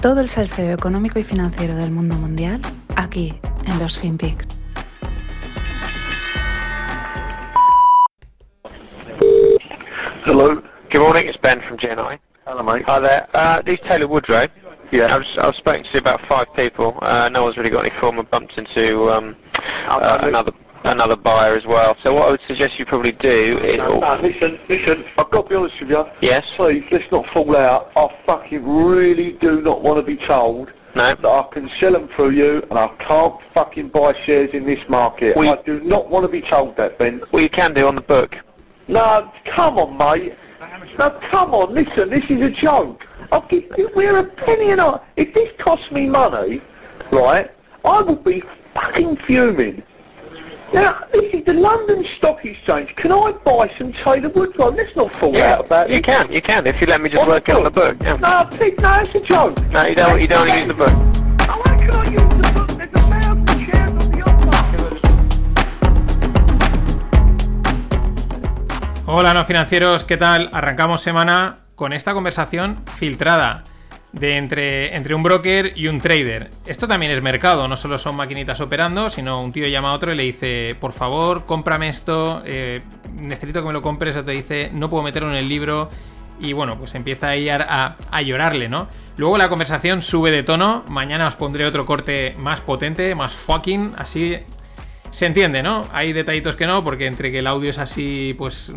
[0.00, 2.60] Todo el salseo económico y financiero del mundo mundial
[2.94, 3.34] aquí
[3.66, 4.46] en los FinPix.
[10.24, 10.62] Hello.
[10.90, 12.16] Good morning, it's Ben from GNI.
[12.46, 12.84] Hello, mate.
[12.86, 13.26] Hi there.
[13.34, 14.46] Uh, these Taylor Woodrow.
[14.92, 15.14] Yeah.
[15.14, 16.96] I've, I've spoken to about five people.
[17.02, 19.34] Uh, no one's really got any form of bumped into um,
[19.88, 20.52] uh, another
[20.88, 21.96] another buyer as well.
[21.96, 23.78] So what I would suggest you probably do is...
[23.78, 26.04] No, no, listen, listen, I've got to be honest with you.
[26.20, 26.54] Yes?
[26.56, 27.90] Please, let's not fall out.
[27.96, 31.14] I fucking really do not want to be told No?
[31.14, 34.88] that I can sell them through you and I can't fucking buy shares in this
[34.88, 35.36] market.
[35.36, 37.22] We- I do not want to be told that, Ben.
[37.32, 38.38] Well, you can do on the book.
[38.88, 40.34] No, come on, mate.
[40.98, 43.06] No, come on, listen, this is a joke.
[43.30, 45.00] I'll give, we're a penny and a...
[45.16, 46.60] If this costs me money,
[47.12, 47.48] right,
[47.84, 48.40] I will be
[48.74, 49.82] fucking fuming.
[50.72, 52.94] Now, this is the London Stock Exchange.
[52.94, 54.70] Can I buy some Taylor Woodrow?
[54.70, 56.04] Let's not fall out about you it.
[56.04, 57.96] can, you can, if you let me just On work it on the book.
[58.02, 58.16] Yeah.
[58.16, 59.56] No, please, no, it's a joke.
[59.70, 60.92] No, you don't, you don't want to use the book.
[60.92, 62.68] Oh, how can I use the book?
[62.76, 64.48] There's a thousand shares on the offer.
[69.06, 70.50] Hola no financieros, ¿qué tal?
[70.52, 73.64] Arrancamos semana con esta conversación filtrada
[74.12, 76.50] de entre, entre un broker y un trader.
[76.66, 80.12] Esto también es mercado, no solo son maquinitas operando, sino un tío llama a otro
[80.12, 82.80] y le dice, por favor, cómprame esto, eh,
[83.12, 85.90] necesito que me lo compres, o te dice, no puedo meterlo en el libro.
[86.40, 88.86] Y bueno, pues empieza ahí a, a, a llorarle, ¿no?
[89.16, 90.84] Luego la conversación sube de tono.
[90.86, 94.38] Mañana os pondré otro corte más potente, más fucking, así
[95.10, 95.86] se entiende, ¿no?
[95.92, 98.72] Hay detallitos que no, porque entre que el audio es así, pues,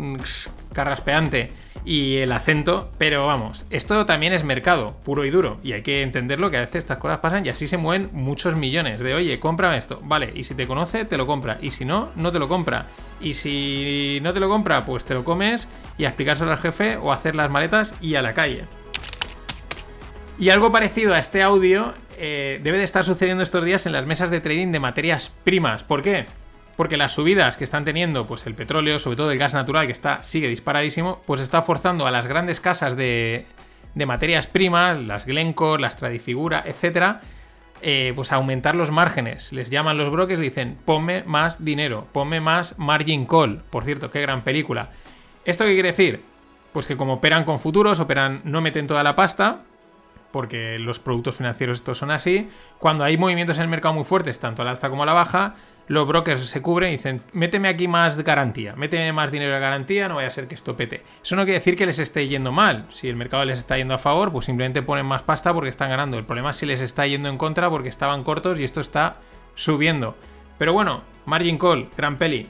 [0.72, 1.50] carraspeante
[1.84, 6.02] y el acento, pero vamos, esto también es mercado, puro y duro, y hay que
[6.02, 9.40] entenderlo que a veces estas cosas pasan y así se mueven muchos millones de, oye,
[9.40, 12.38] cómprame esto, vale, y si te conoce, te lo compra, y si no, no te
[12.38, 12.86] lo compra,
[13.20, 15.66] y si no te lo compra, pues te lo comes
[15.98, 18.64] y a explicárselo al jefe o hacer las maletas y a la calle.
[20.38, 24.06] Y algo parecido a este audio eh, debe de estar sucediendo estos días en las
[24.06, 25.84] mesas de trading de materias primas.
[25.84, 26.26] ¿Por qué?
[26.76, 29.92] Porque las subidas que están teniendo, pues el petróleo, sobre todo el gas natural, que
[29.92, 33.46] está, sigue disparadísimo, pues está forzando a las grandes casas de,
[33.94, 37.20] materias primas, las Glencore, las Tradifigura, etcétera,
[37.82, 39.52] eh, pues aumentar los márgenes.
[39.52, 43.62] Les llaman los brokers y dicen, ponme más dinero, ponme más margin call.
[43.68, 44.90] Por cierto, qué gran película.
[45.44, 46.22] ¿Esto qué quiere decir?
[46.72, 49.62] Pues que como operan con futuros, operan, no meten toda la pasta,
[50.32, 52.48] porque los productos financieros estos son así.
[52.78, 55.54] Cuando hay movimientos en el mercado muy fuertes, tanto al alza como a la baja,
[55.88, 60.08] los brokers se cubren y dicen, méteme aquí más garantía, méteme más dinero de garantía,
[60.08, 61.02] no vaya a ser que esto pete.
[61.22, 62.86] Eso no quiere decir que les esté yendo mal.
[62.88, 65.90] Si el mercado les está yendo a favor, pues simplemente ponen más pasta porque están
[65.90, 66.18] ganando.
[66.18, 69.16] El problema es si les está yendo en contra porque estaban cortos y esto está
[69.54, 70.16] subiendo.
[70.58, 72.48] Pero bueno, margin call, gran peli.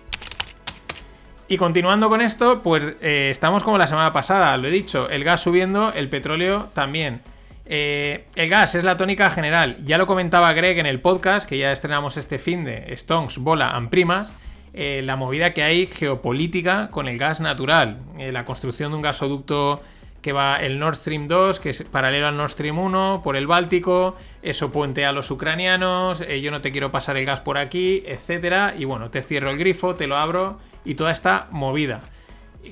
[1.48, 5.24] Y continuando con esto, pues eh, estamos como la semana pasada, lo he dicho, el
[5.24, 7.20] gas subiendo, el petróleo también.
[7.64, 9.76] Eh, el gas es la tónica general.
[9.84, 13.70] Ya lo comentaba Greg en el podcast, que ya estrenamos este fin de Stonks, Bola
[13.70, 14.32] and Primas.
[14.74, 17.98] eh, la movida que hay geopolítica con el gas natural.
[18.18, 19.82] Eh, la construcción de un gasoducto
[20.22, 23.46] que va el Nord Stream 2, que es paralelo al Nord Stream 1, por el
[23.46, 24.16] Báltico.
[24.40, 26.24] Eso puentea a los ucranianos.
[26.26, 28.74] yo no te quiero pasar el gas por aquí, etcétera.
[28.78, 30.58] Y bueno, te cierro el grifo, te lo abro.
[30.84, 32.00] Y toda esta movida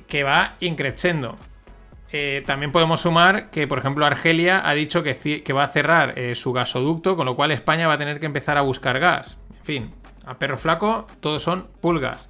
[0.07, 1.35] que va increciendo.
[2.13, 6.35] Eh, también podemos sumar que, por ejemplo, Argelia ha dicho que, va a cerrar eh,
[6.35, 9.37] su gasoducto, con lo cual España va a tener que empezar a buscar gas.
[9.59, 9.93] En fin,
[10.25, 12.29] a perro flaco, todos son pulgas.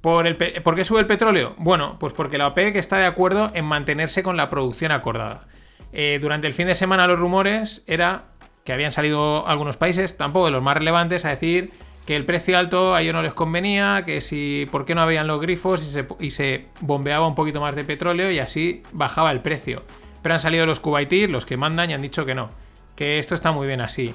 [0.00, 1.54] ¿Por, el ¿Por qué sube el petróleo?
[1.58, 5.46] Bueno, pues porque la OPEC está de acuerdo en mantenerse con la producción acordada.
[5.92, 8.24] Eh, durante el fin de semana los rumores era
[8.64, 11.72] que habían salido algunos países, tampoco de los más relevantes, a decir
[12.10, 15.28] que el precio alto a ellos no les convenía, que si por qué no habían
[15.28, 19.84] los grifos y se, bombeaba un poquito más de petróleo y así bajaba el precio.
[20.20, 22.50] Pero han salido los Kuwaitis, los que mandan, y han dicho que no,
[22.96, 24.12] que esto está muy bien así.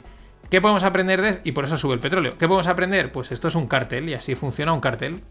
[0.50, 2.34] ¿Qué podemos aprender de Y por eso sube el petróleo.
[2.38, 3.14] ¿Qué podemos aprender?
[3.14, 5.22] Pues esto es un cártel y así funciona un cártel.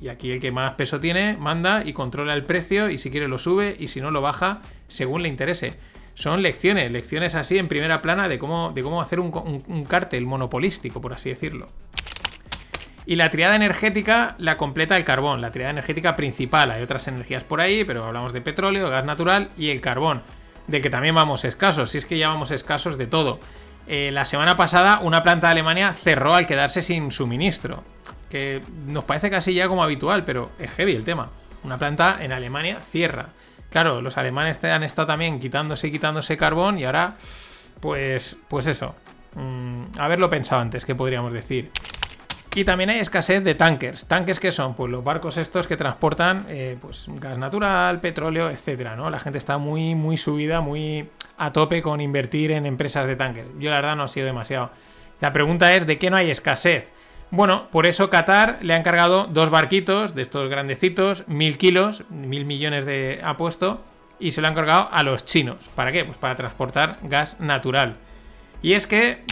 [0.00, 3.28] Y aquí el que más peso tiene manda y controla el precio y si quiere
[3.28, 5.74] lo sube y si no lo baja según le interese.
[6.14, 9.82] Son lecciones, lecciones así en primera plana de cómo, de cómo hacer un, un- un
[9.84, 11.66] cártel monopolístico, por así decirlo.
[13.06, 16.70] Y la triada energética la completa el carbón, la triada energética principal.
[16.70, 20.22] Hay otras energías por ahí, pero hablamos de petróleo, gas natural y el carbón,
[20.66, 23.40] del que también vamos escasos, si es que ya vamos escasos de todo.
[23.86, 27.84] Eh, la semana pasada una planta de Alemania cerró al quedarse sin suministro,
[28.30, 31.30] que nos parece casi ya como habitual, pero es heavy el tema.
[31.62, 33.28] Una planta en Alemania cierra.
[33.70, 37.16] Claro, los alemanes han estado también quitándose y quitándose carbón y ahora,
[37.80, 38.94] pues, pues eso.
[39.34, 41.70] Mm, haberlo pensado antes, que podríamos decir.
[42.56, 44.06] Y también hay escasez de tankers.
[44.06, 44.74] ¿Tankers qué son?
[44.74, 49.10] Pues los barcos estos que transportan eh, pues, gas natural, petróleo, etcétera, ¿no?
[49.10, 53.48] La gente está muy, muy subida, muy a tope con invertir en empresas de tankers.
[53.58, 54.70] Yo la verdad no ha sido demasiado.
[55.20, 56.92] La pregunta es, ¿de qué no hay escasez?
[57.32, 62.44] Bueno, por eso Qatar le ha encargado dos barquitos de estos grandecitos, mil kilos, mil
[62.44, 63.82] millones de apuesto,
[64.20, 65.68] y se lo ha encargado a los chinos.
[65.74, 66.04] ¿Para qué?
[66.04, 67.96] Pues para transportar gas natural.
[68.62, 69.24] Y es que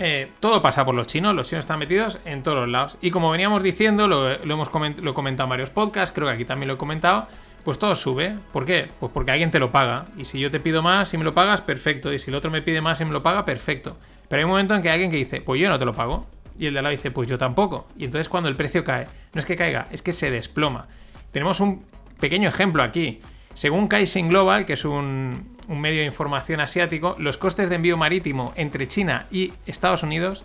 [0.00, 2.98] eh, todo pasa por los chinos, los chinos están metidos en todos los lados.
[3.00, 6.44] Y como veníamos diciendo, lo, hemos lo he comentado en varios podcasts, creo que aquí
[6.44, 7.26] también lo he comentado,
[7.64, 8.36] pues todo sube.
[8.52, 8.88] ¿Por qué?
[9.00, 10.06] Pues porque alguien te lo paga.
[10.16, 12.12] Y si yo te pido más y me lo pagas, perfecto.
[12.12, 13.96] Y si el otro me pide más y me lo paga, perfecto.
[14.28, 15.92] Pero hay un momento en que hay alguien que dice, pues yo no te lo
[15.92, 16.26] pago.
[16.58, 17.86] Y el de al lado dice, pues yo tampoco.
[17.96, 20.86] Y entonces cuando el precio cae, no es que caiga, es que se desploma.
[21.32, 21.84] Tenemos un
[22.20, 23.18] pequeño ejemplo aquí.
[23.56, 28.52] Según Kaisen Global, que es un, medio de información asiático, los costes de envío marítimo
[28.54, 30.44] entre China y Estados Unidos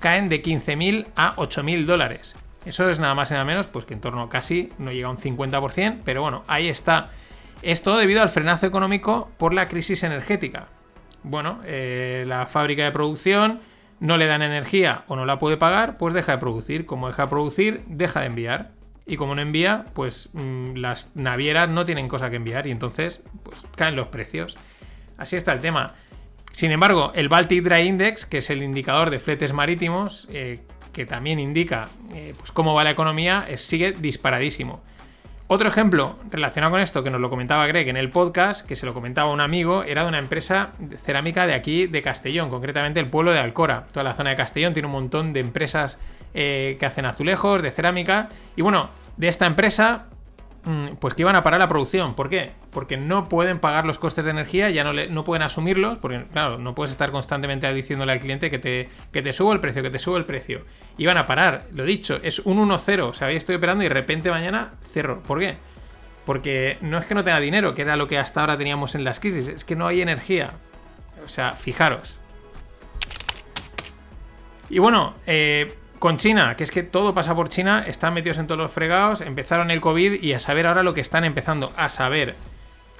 [0.00, 2.34] caen de 15.000 a 8.000 dólares.
[2.64, 5.10] Eso es nada más y nada menos, pues que en torno casi no llega a
[5.10, 7.10] un 50%, pero bueno, ahí está.
[7.60, 10.68] Esto debido al frenazo económico por la crisis energética.
[11.24, 13.60] Bueno, eh, la fábrica de producción
[14.00, 16.86] no le dan energía o no la puede pagar, pues deja de producir.
[16.86, 18.70] Como deja de producir, deja de enviar.
[19.06, 23.22] Y como no envía, pues mm, las navieras no tienen cosa que enviar y entonces
[23.42, 24.56] pues, caen los precios.
[25.18, 25.94] Así está el tema.
[26.52, 30.60] Sin embargo, el Baltic Dry Index, que es el indicador de fletes marítimos, eh,
[30.92, 34.82] que también indica eh, pues, cómo va la economía, sigue disparadísimo.
[35.46, 38.86] Otro ejemplo relacionado con esto, que nos lo comentaba Greg en el podcast, que se
[38.86, 42.98] lo comentaba un amigo, era de una empresa de cerámica de aquí, de Castellón, concretamente
[42.98, 43.86] el pueblo de Alcora.
[43.92, 45.98] Toda la zona de Castellón tiene un montón de empresas
[46.34, 48.28] eh, que hacen azulejos, de cerámica.
[48.56, 50.06] Y bueno, de esta empresa,
[50.64, 52.14] mm, pues que iban a parar la producción.
[52.14, 52.52] ¿Por qué?
[52.70, 56.58] Porque no pueden pagar los costes de energía, ya no, no pueden asumirlos, porque claro,
[56.58, 59.90] no puedes estar constantemente diciéndole al cliente que te, que te subo el precio, que
[59.90, 60.64] te subo el precio.
[60.98, 64.30] Iban a parar, lo dicho, es un 1-0, o sea, estoy operando y de repente
[64.30, 65.22] mañana cerro.
[65.22, 65.56] ¿Por qué?
[66.26, 69.04] Porque no es que no tenga dinero, que era lo que hasta ahora teníamos en
[69.04, 70.54] las crisis, es que no hay energía.
[71.24, 72.18] O sea, fijaros.
[74.68, 78.46] Y bueno, eh, con China, que es que todo pasa por China, están metidos en
[78.46, 81.88] todos los fregados, empezaron el COVID y a saber ahora lo que están empezando a
[81.88, 82.34] saber.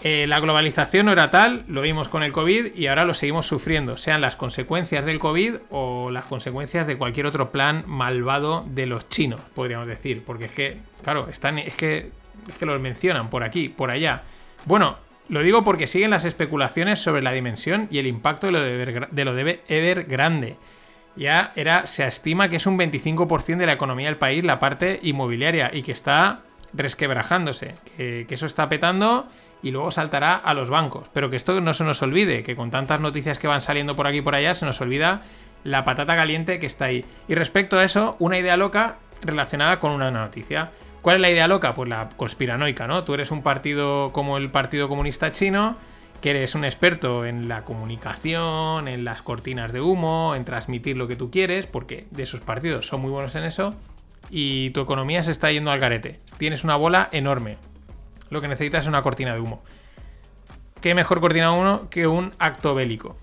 [0.00, 3.46] Eh, la globalización no era tal, lo vimos con el COVID y ahora lo seguimos
[3.46, 8.86] sufriendo, sean las consecuencias del COVID o las consecuencias de cualquier otro plan malvado de
[8.86, 12.10] los chinos, podríamos decir, porque es que, claro, están, es que,
[12.48, 14.22] es los mencionan por aquí, por allá.
[14.64, 14.96] Bueno,
[15.28, 19.08] lo digo porque siguen las especulaciones sobre la dimensión y el impacto de lo de,
[19.10, 20.56] de, lo de Evergrande
[21.16, 25.00] ya era, se estima que es un 25% de la economía del país la parte
[25.02, 26.40] inmobiliaria y que está
[26.72, 29.28] resquebrajándose, que, eso está petando
[29.62, 31.08] y luego saltará a los bancos.
[31.12, 34.06] Pero que esto no se nos olvide, que con tantas noticias que van saliendo por
[34.06, 35.22] aquí y por allá, se nos olvida
[35.62, 37.05] la patata caliente que está ahí.
[37.28, 40.72] Y respecto a eso, una idea loca relacionada con una noticia.
[41.00, 41.75] ¿Cuál es la idea loca?
[41.75, 43.05] Pues la conspiranoica, ¿no?
[43.05, 45.76] Tú eres un partido como el Partido Comunista Chino
[46.24, 51.06] que eres un experto en la comunicación, en las cortinas de humo, en transmitir lo
[51.06, 53.74] que tú quieres, porque de esos partidos son muy buenos en eso,
[54.30, 56.20] y tu economía se está yendo al garete.
[56.38, 57.58] Tienes una bola enorme.
[58.30, 59.62] Lo que necesitas es una cortina de humo.
[60.80, 63.18] ¿Qué mejor cortina de humo que un acto bélico?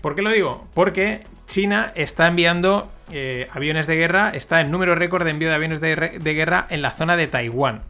[0.00, 0.66] ¿Por qué lo digo?
[0.72, 5.56] Porque China está enviando eh, aviones de guerra, está en número récord de envío de
[5.56, 7.82] aviones de guerra en la zona de Taiwán.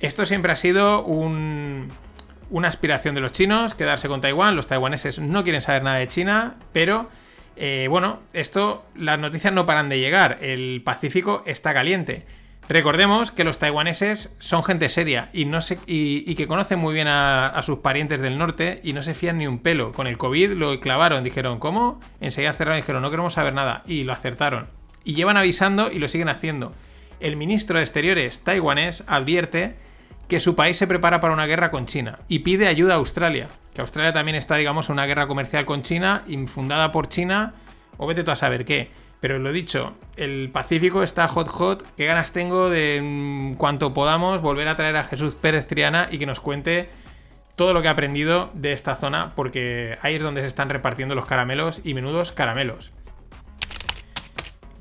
[0.00, 1.88] Esto siempre ha sido un,
[2.50, 4.56] una aspiración de los chinos, quedarse con Taiwán.
[4.56, 7.08] Los taiwaneses no quieren saber nada de China, pero
[7.56, 10.38] eh, bueno, esto, las noticias no paran de llegar.
[10.40, 12.24] El Pacífico está caliente.
[12.68, 17.58] Recordemos que los taiwaneses son gente seria y, no y, que conocen muy bien a,
[17.62, 19.92] sus parientes del norte y no se fían ni un pelo.
[19.92, 21.98] Con el COVID lo clavaron, dijeron, ¿cómo?
[22.20, 23.82] Enseguida cerraron y dijeron, no queremos saber nada.
[23.86, 24.68] Y lo acertaron.
[25.02, 26.74] Y llevan avisando y lo siguen haciendo.
[27.20, 29.76] El ministro de Exteriores taiwanés advierte
[30.28, 33.48] que su país se prepara para una guerra con China y pide ayuda a Australia.
[33.74, 37.54] Que Australia también está, digamos, en una guerra comercial con China, infundada por China,
[37.96, 38.90] o vete tú a saber qué.
[39.20, 41.84] Pero lo dicho, el Pacífico está hot hot.
[41.96, 46.18] Qué ganas tengo de, en cuanto podamos, volver a traer a Jesús Pérez Triana y
[46.18, 46.88] que nos cuente
[47.56, 51.16] todo lo que ha aprendido de esta zona, porque ahí es donde se están repartiendo
[51.16, 52.92] los caramelos y menudos caramelos.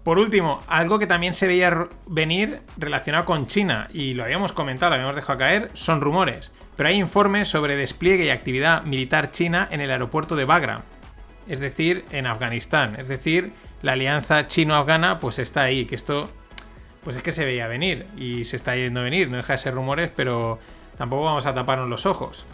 [0.08, 4.92] Por último, algo que también se veía venir relacionado con China, y lo habíamos comentado,
[4.92, 6.54] lo habíamos dejado caer, son rumores.
[6.78, 10.84] Pero hay informes sobre despliegue y actividad militar china en el aeropuerto de Bagram,
[11.50, 12.96] es decir, en Afganistán.
[12.98, 16.30] Es decir, la alianza chino-afgana pues está ahí, que esto
[17.04, 19.58] pues es que se veía venir y se está yendo a venir, no deja de
[19.58, 20.58] ser rumores, pero
[20.98, 22.46] tampoco vamos a taparnos los ojos.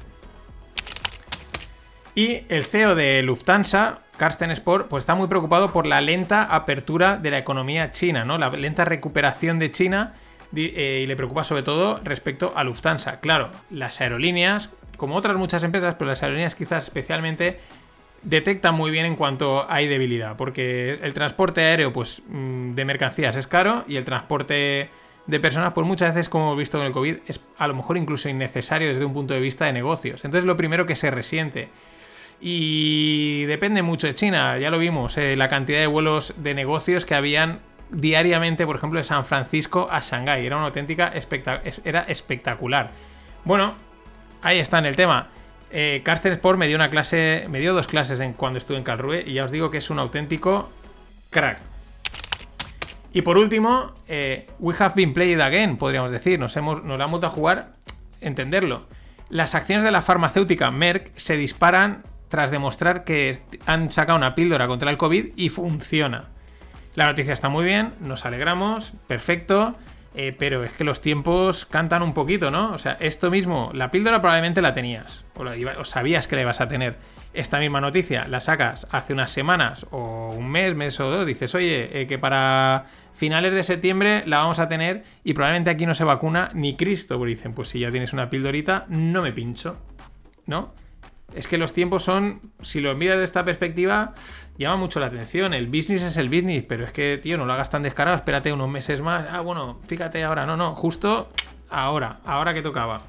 [2.15, 7.17] Y el CEO de Lufthansa, Carsten Spohr, pues está muy preocupado por la lenta apertura
[7.17, 8.37] de la economía china, ¿no?
[8.37, 10.13] La lenta recuperación de China
[10.55, 13.19] eh, y le preocupa sobre todo respecto a Lufthansa.
[13.19, 17.59] Claro, las aerolíneas, como otras muchas empresas, pero las aerolíneas quizás especialmente
[18.21, 23.35] detectan muy bien en cuanto hay debilidad, porque el transporte aéreo pues mm, de mercancías
[23.35, 24.89] es caro y el transporte
[25.25, 27.97] de personas pues muchas veces como hemos visto con el COVID es a lo mejor
[27.97, 30.23] incluso innecesario desde un punto de vista de negocios.
[30.23, 31.69] Entonces lo primero que se resiente
[32.39, 37.05] y depende mucho de China, ya lo vimos, eh, la cantidad de vuelos de negocios
[37.05, 37.59] que habían
[37.89, 40.45] diariamente, por ejemplo, de San Francisco a Shanghái.
[40.45, 41.13] Era una auténtica
[41.83, 42.91] era espectacular.
[43.45, 43.75] Bueno,
[44.41, 45.29] ahí está en el tema.
[45.71, 48.83] Eh, Carsten Sport me dio una clase, me dio dos clases en cuando estuve en
[48.83, 50.69] Calrue y ya os digo que es un auténtico
[51.29, 51.59] crack.
[53.11, 56.39] Y por último, eh, we have been played again, podríamos decir.
[56.39, 57.71] Nos, hemos, nos la hemos a jugar,
[58.21, 58.87] entenderlo.
[59.29, 63.37] Las acciones de la farmacéutica Merck se disparan tras demostrar que
[63.67, 66.29] han sacado una píldora contra el COVID y funciona.
[66.95, 69.75] La noticia está muy bien, nos alegramos, perfecto,
[70.15, 72.71] eh, pero es que los tiempos cantan un poquito, ¿no?
[72.71, 76.67] O sea, esto mismo, la píldora probablemente la tenías, o, sabías que la ibas a
[76.67, 76.95] tener.
[77.35, 81.53] Esta misma noticia la sacas hace unas semanas o un mes, mes o dos, dices,
[81.53, 85.93] oye, eh, que para finales de septiembre la vamos a tener y probablemente aquí no
[85.93, 89.77] se vacuna ni Cristo, dicen, pues si ya tienes una píldorita, no me pincho,
[90.47, 90.73] ¿no?
[91.35, 94.13] Es que los tiempos son, si lo miras de esta perspectiva,
[94.57, 95.53] llama mucho la atención.
[95.53, 98.53] El business es el business, pero es que, tío, no lo hagas tan descarado, espérate
[98.53, 99.25] unos meses más.
[99.31, 101.29] Ah, bueno, fíjate ahora, no, no, justo
[101.69, 103.01] ahora, ahora que tocaba.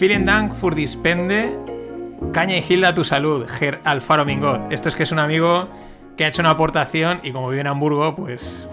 [0.00, 1.56] Vielen Dank für dispende.
[2.32, 4.72] Caña y Gilda tu salud, Ger Alfaro Mingot.
[4.72, 5.68] Esto es que es un amigo
[6.16, 8.68] que ha hecho una aportación y como vive en Hamburgo, pues.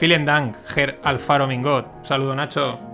[0.00, 2.04] Vielen Dank, Ger Alfaro Mingot.
[2.04, 2.87] saludo, Nacho.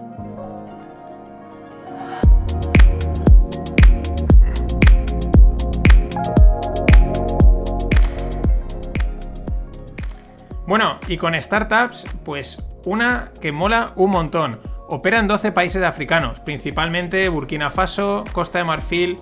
[10.66, 14.60] Bueno, y con startups, pues una que mola un montón.
[14.88, 19.18] Opera en 12 países africanos, principalmente Burkina Faso, Costa de Marfil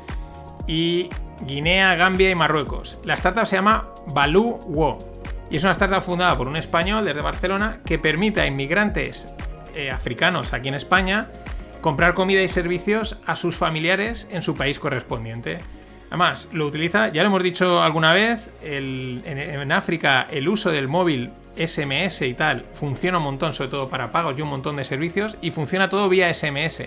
[0.67, 1.09] y
[1.47, 2.99] Guinea, Gambia y Marruecos.
[3.05, 4.99] La startup se llama Balú Wo
[5.51, 9.29] y es una startup fundada por un español desde Barcelona que permite a inmigrantes
[9.75, 11.31] eh, africanos aquí en España
[11.81, 15.59] comprar comida y servicios a sus familiares en su país correspondiente.
[16.13, 21.31] Además, lo utiliza, ya lo hemos dicho alguna vez, en, África el uso del móvil
[21.57, 25.39] SMS y tal funciona un montón, sobre todo para pagos y un montón de servicios,
[25.41, 26.83] y funciona todo vía SMS.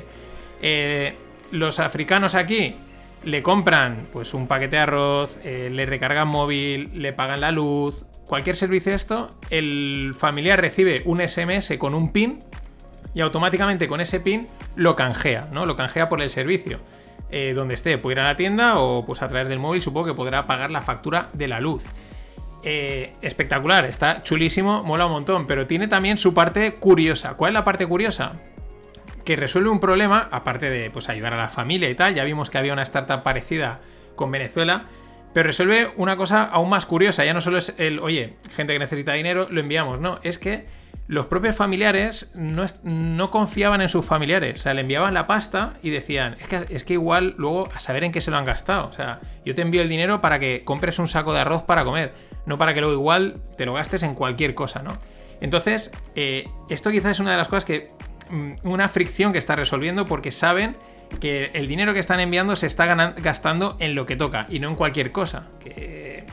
[0.61, 1.15] Eh,
[1.49, 2.75] los africanos aquí
[3.23, 8.05] le compran pues un paquete de arroz, eh, le recargan móvil, le pagan la luz,
[8.27, 12.43] cualquier servicio esto, el familiar recibe un SMS con un PIN
[13.15, 15.65] y automáticamente con ese PIN lo canjea, ¿no?
[15.65, 16.79] Lo canjea por el servicio.
[17.31, 17.97] Eh, donde esté.
[17.97, 20.71] Puede ir a la tienda o pues a través del móvil supongo que podrá pagar
[20.71, 21.85] la factura de la luz.
[22.63, 27.35] Eh, espectacular, está chulísimo, mola un montón, pero tiene también su parte curiosa.
[27.35, 28.33] ¿Cuál es la parte curiosa?
[29.23, 32.49] Que resuelve un problema, aparte de pues, ayudar a la familia y tal, ya vimos
[32.49, 33.81] que había una startup parecida
[34.15, 34.85] con Venezuela,
[35.33, 38.79] pero resuelve una cosa aún más curiosa, ya no solo es el, oye, gente que
[38.79, 40.65] necesita dinero, lo enviamos, no, es que
[41.07, 44.59] los propios familiares no, confiaban en sus familiares.
[44.59, 47.79] O sea, le enviaban la pasta y decían, es que, es que igual luego a
[47.79, 48.87] saber en qué se lo han gastado.
[48.87, 51.83] O sea, yo te envío el dinero para que compres un saco de arroz para
[51.83, 52.13] comer,
[52.45, 54.97] no para que luego igual te lo gastes en cualquier cosa, ¿no?
[55.41, 57.91] Entonces, eh, esto quizás es una de las cosas que...
[58.29, 60.75] Mm, una fricción que está resolviendo porque saben
[61.19, 64.69] que el dinero que están enviando se está gastando en lo que toca y no
[64.69, 65.49] en cualquier cosa.
[65.59, 66.25] Que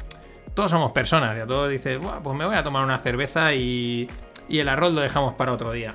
[0.55, 4.09] todos somos personas, ya todo dices, pues me voy a tomar una cerveza y
[4.53, 5.95] y el arroz lo dejamos para otro día.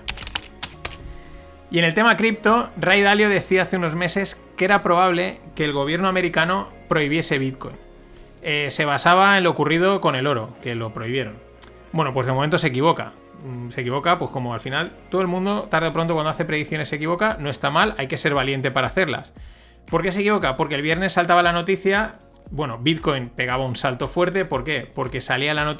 [1.70, 5.64] Y en el tema cripto, Ray Dalio decía hace unos meses que era probable que
[5.64, 7.76] el gobierno americano prohibiese Bitcoin.
[8.42, 11.36] Eh, se basaba en lo ocurrido con el oro, que lo prohibieron.
[11.92, 13.12] Bueno, pues de momento se equivoca.
[13.46, 16.46] Mm, se equivoca, pues como al final todo el mundo, tarde o pronto, cuando hace
[16.46, 19.34] predicciones se equivoca, no está mal, hay que ser valiente para hacerlas.
[19.86, 20.58] ¿Por qué se equivoca?
[20.58, 22.16] Porque el viernes saltaba la noticia
[22.50, 24.46] bueno, Bitcoin pegaba un salto fuerte.
[24.46, 24.90] ¿Por qué?
[24.94, 25.76] Porque salía la,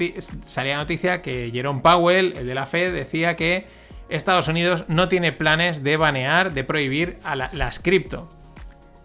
[0.46, 3.66] salía la noticia que Jerome Powell, el de la Fed, decía que
[4.10, 8.30] Estados Unidos no tiene planes de banear, de prohibir a las cripto.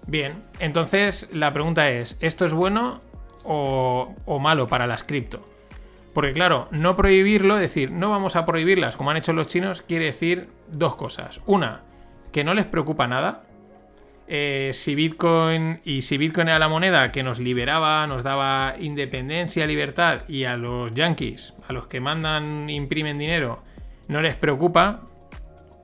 [0.07, 3.01] Bien, entonces la pregunta es, ¿esto es bueno
[3.45, 5.49] o, o malo para las cripto?
[6.13, 10.07] Porque claro, no prohibirlo, decir, no vamos a prohibirlas como han hecho los chinos, quiere
[10.07, 11.41] decir dos cosas.
[11.47, 11.83] Una,
[12.33, 13.45] que no les preocupa nada,
[14.29, 19.67] eh, si Bitcoin y si Bitcoin era la moneda que nos liberaba, nos daba independencia,
[19.67, 23.63] libertad y a los yankees, a los que mandan, imprimen dinero,
[24.09, 25.03] no les preocupa,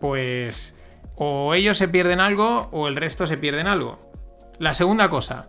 [0.00, 0.76] pues
[1.16, 3.98] o ellos se pierden algo o el resto se pierden algo.
[4.58, 5.48] La segunda cosa,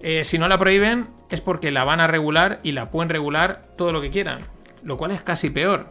[0.00, 3.62] eh, si no la prohíben es porque la van a regular y la pueden regular
[3.76, 4.40] todo lo que quieran,
[4.82, 5.86] lo cual es casi peor.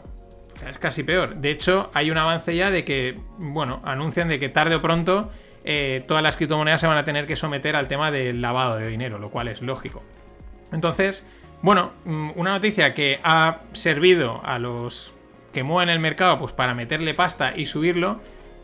[0.69, 1.37] Es casi peor.
[1.37, 5.31] De hecho, hay un avance ya de que, bueno, anuncian de que tarde o pronto
[5.63, 8.87] eh, todas las criptomonedas se van a tener que someter al tema del lavado de
[8.87, 10.03] dinero, lo cual es lógico.
[10.71, 11.23] Entonces,
[11.61, 15.13] bueno, mm, una noticia que ha servido a los
[15.53, 18.21] que mueven el mercado pues para meterle pasta y subirlo,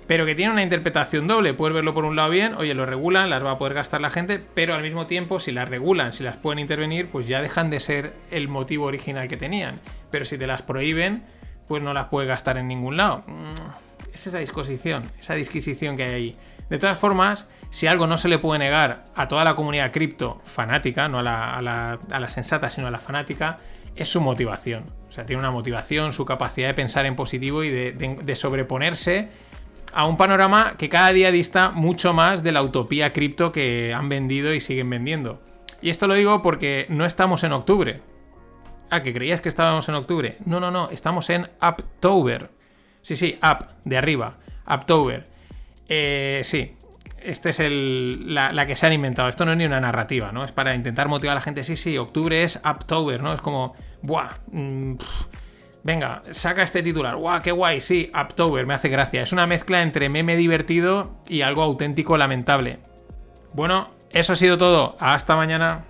[0.08, 1.54] pero que tiene una interpretación doble.
[1.54, 4.10] Puedes verlo por un lado bien, oye, lo regulan, las va a poder gastar la
[4.10, 7.70] gente, pero al mismo tiempo, si las regulan, si las pueden intervenir, pues ya dejan
[7.70, 9.82] de ser el motivo original que tenían.
[10.10, 11.24] Pero si te las prohíben,
[11.68, 13.24] pues no las puedes gastar en ningún lado.
[13.28, 13.54] Mm,
[14.14, 16.36] es esa disposición, esa disquisición que hay ahí.
[16.70, 20.42] De todas formas, si algo no se le puede negar a toda la comunidad cripto
[20.44, 23.58] fanática, no a la, sensata, sino a la fanática,
[23.96, 24.86] es su motivación.
[25.08, 29.30] O sea, tiene una motivación, su capacidad de pensar en positivo y de, sobreponerse
[29.94, 34.10] a un panorama que cada día dista mucho más de la utopía cripto que han
[34.10, 35.42] vendido y siguen vendiendo.
[35.82, 38.02] Y esto lo digo porque no estamos en octubre.
[38.90, 40.38] Ah, que creías que estábamos en octubre.
[40.46, 42.50] No, no, no, estamos en October.
[43.02, 44.38] Sí, sí, up, de arriba.
[44.66, 45.37] October.
[45.90, 46.74] Eh, sí,
[47.22, 49.30] esta es la, que se han inventado.
[49.30, 50.44] Esto no es ni una narrativa, ¿no?
[50.44, 51.64] Es para intentar motivar a la gente.
[51.64, 53.34] Sí, sí, octubre es October, ¿no?
[53.34, 54.30] Es como, ¡buah!
[54.52, 54.96] Mm,
[55.84, 57.16] venga, saca este titular.
[57.16, 57.82] ¡Buah, qué guay!
[57.82, 59.22] Sí, October, me hace gracia.
[59.22, 62.80] Es una mezcla entre meme divertido y algo auténtico lamentable.
[63.54, 64.96] Bueno, eso ha sido todo.
[65.00, 65.86] Hasta mañana.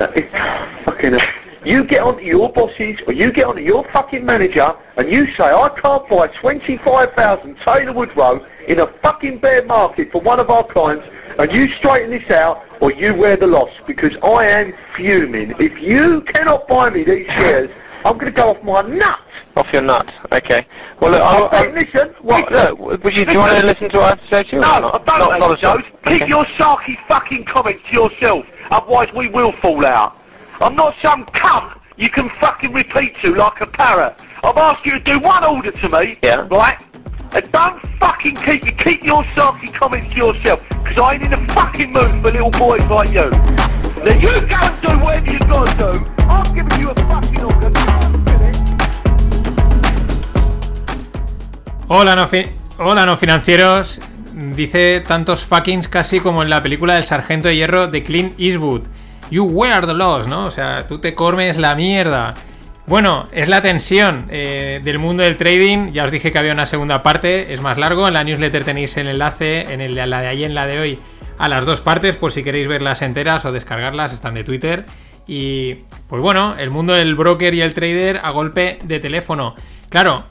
[0.84, 1.18] fucking.
[1.62, 4.66] You get onto your bosses or you get onto your fucking manager
[4.96, 10.10] and you say, I can't buy 25,000 Taylor Wood Row in a fucking bear market
[10.10, 11.06] for one of our clients
[11.38, 15.52] and you straighten this out or you wear the loss because I am fuming.
[15.58, 17.70] If you cannot buy me these shares,
[18.06, 19.22] I'm going to go off my nuts.
[19.56, 20.64] Off your nuts, okay.
[21.00, 22.08] Well, look, I'll, I'll, listen.
[22.22, 22.50] What?
[22.50, 24.56] Look, would you, do you want to listen to what I have to say to
[24.56, 24.62] you?
[24.62, 25.82] No, I don't not, not shows.
[26.06, 30.16] Keep your sarky fucking comments to yourself, otherwise we will fall out.
[30.60, 34.16] I'm not some cunt you can fucking repeat to like a parrot.
[34.42, 36.48] I've asked you to do one order to me, yeah.
[36.50, 36.78] right?
[37.32, 41.30] And don't fucking keep you keep your sarky comments to yourself, because I ain't in
[41.30, 43.28] the fucking mood for little boys like you.
[44.00, 46.10] Now you go and do whatever you gotta do.
[46.24, 47.70] I've given you a fucking order.
[51.86, 54.09] Hola, no, fi Hola, no financieros.
[54.40, 58.82] Dice tantos fuckings casi como en la película del Sargento de Hierro de Clint Eastwood.
[59.30, 60.46] You wear the loss, ¿no?
[60.46, 62.32] O sea, tú te comes la mierda.
[62.86, 65.92] Bueno, es la tensión eh, del mundo del trading.
[65.92, 68.08] Ya os dije que había una segunda parte, es más largo.
[68.08, 70.98] En la newsletter tenéis el enlace, en el, la de ahí en la de hoy,
[71.36, 74.86] a las dos partes, por si queréis verlas enteras o descargarlas, están de Twitter.
[75.26, 79.54] Y pues bueno, el mundo del broker y el trader a golpe de teléfono.
[79.90, 80.24] Claro,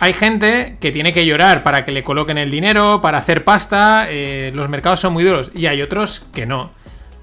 [0.00, 4.06] hay gente que tiene que llorar para que le coloquen el dinero, para hacer pasta.
[4.08, 5.50] Eh, los mercados son muy duros.
[5.54, 6.70] Y hay otros que no.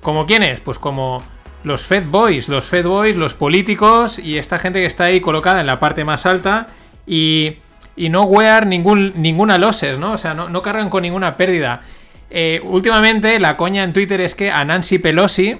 [0.02, 0.60] ¿Como quiénes?
[0.62, 1.22] Pues como
[1.64, 5.62] los Fed Boys, los Fed Boys, los políticos y esta gente que está ahí colocada
[5.62, 6.68] en la parte más alta
[7.06, 7.58] y,
[7.96, 10.14] y no wear ningún, ninguna losses, ¿no?
[10.14, 11.82] O sea, no, cargan con ninguna pérdida.
[12.30, 15.60] Eh, últimamente la coña en Twitter es que a Nancy Pelosi,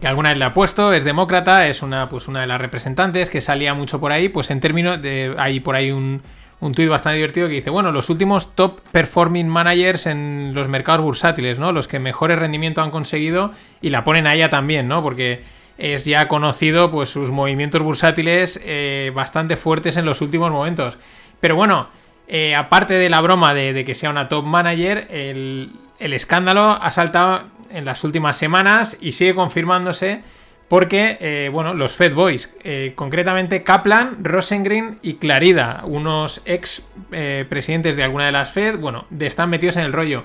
[0.00, 3.30] que alguna vez le ha puesto, es demócrata, es una, pues una de las representantes
[3.30, 5.34] que salía mucho por ahí, pues en términos de...
[5.38, 6.22] Hay por ahí un,
[6.60, 11.02] un tuit bastante divertido que dice, bueno, los últimos top performing managers en los mercados
[11.02, 11.72] bursátiles, ¿no?
[11.72, 15.02] Los que mejores rendimiento han conseguido y la ponen a ella también, ¿no?
[15.02, 15.42] Porque
[15.78, 20.98] es ya conocido pues sus movimientos bursátiles eh, bastante fuertes en los últimos momentos.
[21.40, 21.88] Pero bueno,
[22.26, 26.90] eh, aparte de la broma de, que sea una top manager, el, el escándalo ha
[26.90, 30.22] saltado en las últimas semanas y sigue confirmándose
[30.68, 37.46] porque, eh, bueno, los Fed Boys, eh, concretamente Kaplan, Rosengren y Clarida, unos ex eh,
[37.48, 40.24] presidentes de alguna de las Fed, bueno, están metidos en el rollo.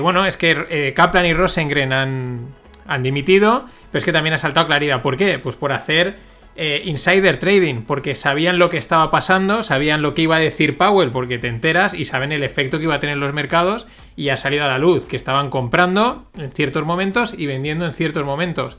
[0.00, 2.54] bueno, es que Kaplan y Rosengren han,
[2.86, 5.02] han dimitido, pero es que también ha saltado Clarida.
[5.02, 5.40] ¿Por qué?
[5.40, 6.16] Pues por hacer
[6.56, 11.10] insider trading, porque sabían lo que estaba pasando, sabían lo que iba a decir Powell,
[11.10, 13.86] porque te enteras y saben el efecto que iba a tener los mercados
[14.16, 17.92] y ha salido a la luz que estaban comprando en ciertos momentos y vendiendo en
[17.92, 18.78] ciertos momentos.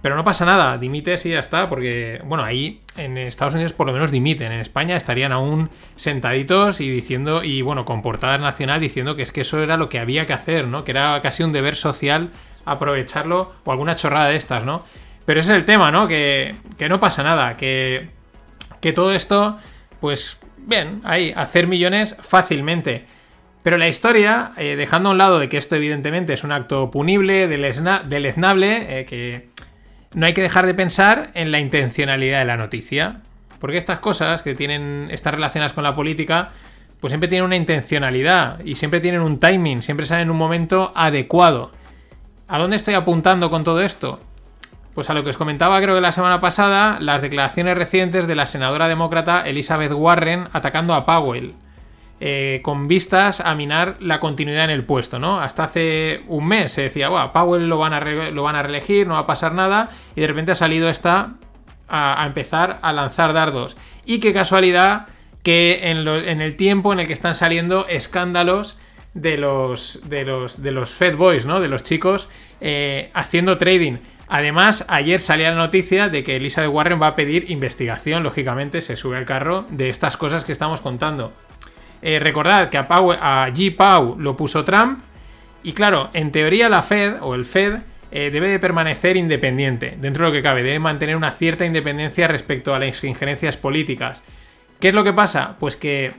[0.00, 3.86] Pero no pasa nada, dimites y ya está, porque, bueno, ahí en Estados Unidos por
[3.86, 8.80] lo menos dimiten, en España estarían aún sentaditos y diciendo, y bueno, con portada nacional
[8.80, 10.82] diciendo que es que eso era lo que había que hacer, ¿no?
[10.82, 12.30] Que era casi un deber social
[12.64, 14.84] aprovecharlo o alguna chorrada de estas, ¿no?
[15.24, 16.08] Pero ese es el tema, ¿no?
[16.08, 18.08] Que, que no pasa nada, que,
[18.80, 19.58] que todo esto,
[20.00, 23.06] pues, bien, ahí, hacer millones fácilmente.
[23.62, 26.90] Pero la historia, eh, dejando a un lado de que esto evidentemente es un acto
[26.90, 29.48] punible, deleznable, eh, que
[30.14, 33.20] no hay que dejar de pensar en la intencionalidad de la noticia.
[33.60, 36.50] Porque estas cosas que tienen, estas relacionadas con la política,
[36.98, 40.92] pues siempre tienen una intencionalidad y siempre tienen un timing, siempre salen en un momento
[40.96, 41.70] adecuado.
[42.48, 44.20] ¿A dónde estoy apuntando con todo esto?
[44.94, 48.34] Pues a lo que os comentaba creo que la semana pasada, las declaraciones recientes de
[48.34, 51.54] la senadora demócrata Elizabeth Warren atacando a Powell.
[52.24, 55.40] Eh, con vistas a minar la continuidad en el puesto, ¿no?
[55.40, 59.08] Hasta hace un mes se decía, bueno, Powell lo van, a lo van a reelegir,
[59.08, 61.32] no va a pasar nada, y de repente ha salido esta
[61.88, 63.76] a, empezar a lanzar dardos.
[64.04, 65.06] Y qué casualidad
[65.42, 68.78] que en, el tiempo en el que están saliendo escándalos
[69.14, 71.60] de los, de los, de los Fed Boys, ¿no?
[71.60, 72.28] De los chicos
[72.60, 73.96] eh, haciendo trading.
[74.34, 78.96] Además, ayer salía la noticia de que Elizabeth Warren va a pedir investigación, lógicamente se
[78.96, 81.34] sube al carro de estas cosas que estamos contando.
[82.00, 83.76] Eh, recordad que a, a G.
[83.76, 85.00] Pau lo puso Trump.
[85.62, 90.24] Y claro, en teoría la Fed o el Fed eh, debe de permanecer independiente, dentro
[90.24, 94.22] de lo que cabe, debe mantener una cierta independencia respecto a las injerencias políticas.
[94.80, 95.56] ¿Qué es lo que pasa?
[95.60, 96.14] Pues que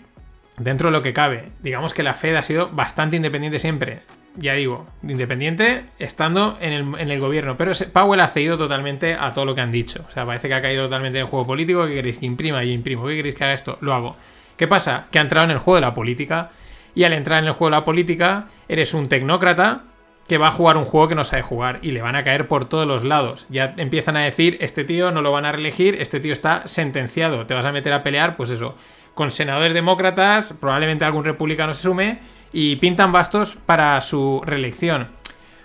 [0.58, 4.02] dentro de lo que cabe, digamos que la Fed ha sido bastante independiente siempre.
[4.36, 7.56] Ya digo, independiente estando en el, en el gobierno.
[7.56, 10.04] Pero Powell ha cedido totalmente a todo lo que han dicho.
[10.08, 11.86] O sea, parece que ha caído totalmente en el juego político.
[11.86, 12.64] ¿Qué queréis que imprima?
[12.64, 13.06] y imprimo.
[13.06, 13.78] ¿Qué queréis que haga esto?
[13.82, 14.16] Lo hago.
[14.58, 15.08] ¿Qué pasa?
[15.12, 16.52] Que ha entrado en el juego de la política
[16.96, 19.84] y al entrar en el juego de la política eres un tecnócrata
[20.28, 22.48] que va a jugar un juego que no sabe jugar y le van a caer
[22.48, 23.46] por todos los lados.
[23.50, 27.46] Ya empiezan a decir, este tío no lo van a reelegir, este tío está sentenciado,
[27.46, 28.76] te vas a meter a pelear, pues eso,
[29.14, 32.20] con senadores demócratas, probablemente algún republicano se sume
[32.54, 35.10] y pintan bastos para su reelección.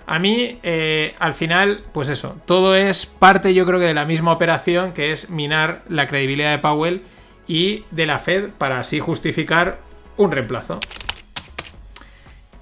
[0.06, 4.06] A mí, eh, al final, pues eso, todo es parte yo creo que de la
[4.06, 7.02] misma operación que es minar la credibilidad de Powell
[7.46, 9.78] y de la Fed para así justificar
[10.16, 10.80] un reemplazo.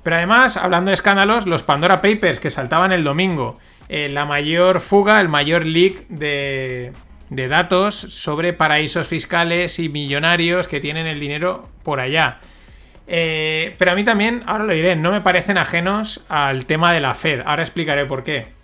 [0.03, 3.59] Pero además, hablando de escándalos, los Pandora Papers que saltaban el domingo,
[3.89, 6.93] eh, la mayor fuga, el mayor leak de,
[7.31, 12.39] de datos sobre paraísos fiscales y millonarios que tienen el dinero por allá.
[13.09, 17.01] Eh, pero a mí también, ahora lo diré, no me parecen ajenos al tema de
[17.01, 17.43] la Fed.
[17.45, 18.57] Ahora explicaré por qué.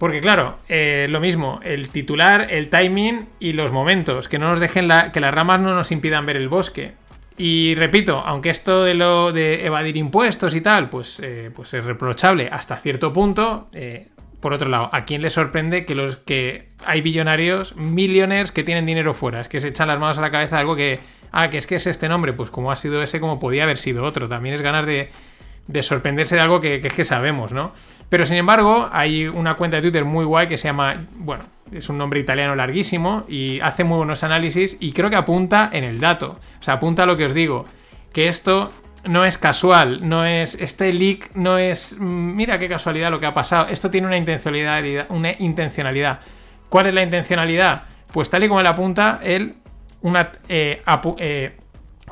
[0.00, 4.58] Porque claro, eh, lo mismo, el titular, el timing y los momentos, que no nos
[4.58, 6.92] dejen que las ramas no nos impidan ver el bosque.
[7.36, 11.84] Y repito, aunque esto de lo de evadir impuestos y tal, pues, eh, pues es
[11.84, 13.68] reprochable hasta cierto punto.
[13.74, 14.08] Eh,
[14.40, 18.86] por otro lado, ¿a quién le sorprende que los que hay billonarios, millionaires que tienen
[18.86, 19.40] dinero fuera?
[19.40, 20.98] Es que se echan las manos a la cabeza algo que.
[21.32, 22.32] Ah, que es que es este nombre.
[22.32, 24.28] Pues como ha sido ese, como podía haber sido otro.
[24.28, 25.10] También es ganas de,
[25.66, 27.72] de sorprenderse de algo que, es que sabemos, ¿no?
[28.08, 31.88] Pero sin embargo, hay una cuenta de Twitter muy guay que se llama, bueno, es
[31.88, 36.00] un nombre italiano larguísimo y hace muy buenos análisis y creo que apunta en el
[36.00, 36.40] dato.
[36.58, 37.66] O sea, apunta a lo que os digo,
[38.12, 38.72] que esto
[39.04, 43.26] no es casual, no es este leak no es mm, mira qué casualidad lo que
[43.26, 46.20] ha pasado, esto tiene una intencionalidad, una intencionalidad.
[46.68, 47.84] ¿Cuál es la intencionalidad?
[48.12, 49.54] Pues tal y como él apunta, él
[50.48, 50.82] eh,
[51.18, 51.56] eh,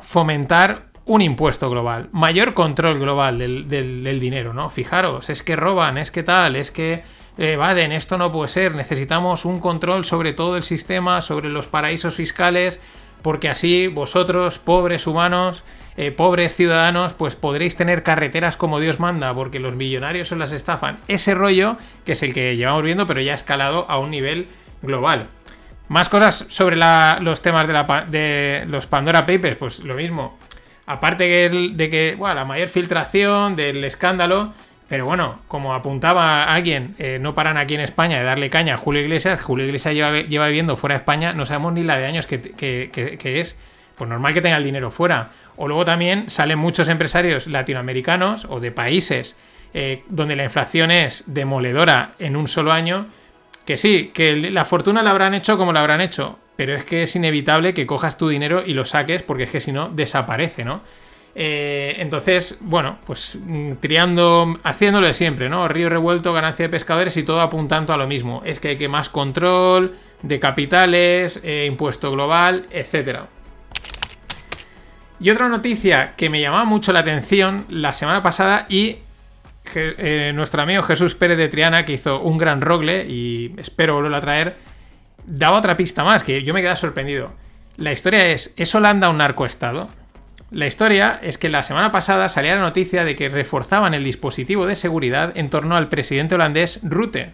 [0.01, 4.69] fomentar un impuesto global, mayor control global del, dinero, ¿no?
[4.69, 7.03] Fijaros, es que roban, es que tal, es que
[7.37, 12.13] evaden, esto no puede ser, necesitamos un control sobre todo el sistema, sobre los paraísos
[12.13, 12.79] fiscales,
[13.21, 15.63] porque así vosotros, pobres humanos,
[15.97, 20.53] eh, pobres ciudadanos, pues podréis tener carreteras como Dios manda, porque los millonarios os las
[20.53, 20.97] estafan.
[21.07, 21.75] Ese rollo,
[22.05, 24.47] que es el que llevamos viendo, pero ya escalado a un nivel
[24.81, 25.27] global.
[25.89, 30.37] Más cosas sobre los temas de, la, de los Pandora Papers, pues lo mismo
[30.89, 34.53] aparte de que, bueno, la mayor filtración del escándalo,
[34.87, 38.77] pero bueno, como apuntaba alguien, eh, no paran aquí en España de darle caña a
[38.77, 42.07] Julio Iglesias, Julio Iglesias lleva, lleva viviendo fuera de España, no sabemos ni la de
[42.07, 42.89] años que,
[43.23, 43.55] es,
[43.95, 45.29] pues normal que tenga el dinero fuera.
[45.57, 49.37] O luego también salen muchos empresarios latinoamericanos o de países
[49.75, 53.05] eh, donde la inflación es demoledora en un solo año,
[53.69, 57.03] que sí, que la fortuna la habrán hecho como la habrán hecho, pero es que
[57.03, 60.65] es inevitable que cojas tu dinero y lo saques porque es que si no desaparece,
[60.65, 60.81] ¿no?
[61.35, 65.67] Eh, entonces, bueno, pues mm, triando, haciéndolo de siempre, ¿no?
[65.67, 68.41] Río revuelto, ganancia de pescadores y todo apuntando a lo mismo.
[68.43, 73.19] Es que hay que más control de capitales, eh, impuesto global, etc.
[75.19, 78.95] Y otra noticia que me llamaba mucho la atención la semana pasada y
[79.75, 84.17] eh, nuestro amigo Jesús Pérez de Triana, que hizo un gran rogle y espero volverlo
[84.17, 84.55] a traer,
[85.25, 87.31] daba otra pista más, que yo me quedé sorprendido.
[87.77, 89.87] La historia es, ¿es Holanda un narcoestado?
[90.51, 94.65] La historia es que la semana pasada salía la noticia de que reforzaban el dispositivo
[94.65, 97.33] de seguridad en torno al presidente holandés Rutte,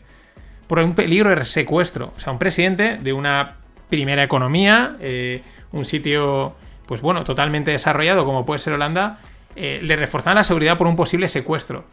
[0.67, 2.11] por un peligro de secuestro.
[2.15, 3.55] O sea, un presidente de una
[3.89, 6.55] primera economía, eh, un sitio,
[6.87, 9.19] pues bueno, totalmente desarrollado como puede ser Holanda,
[9.55, 11.85] eh, le reforzaban la seguridad por un posible secuestro.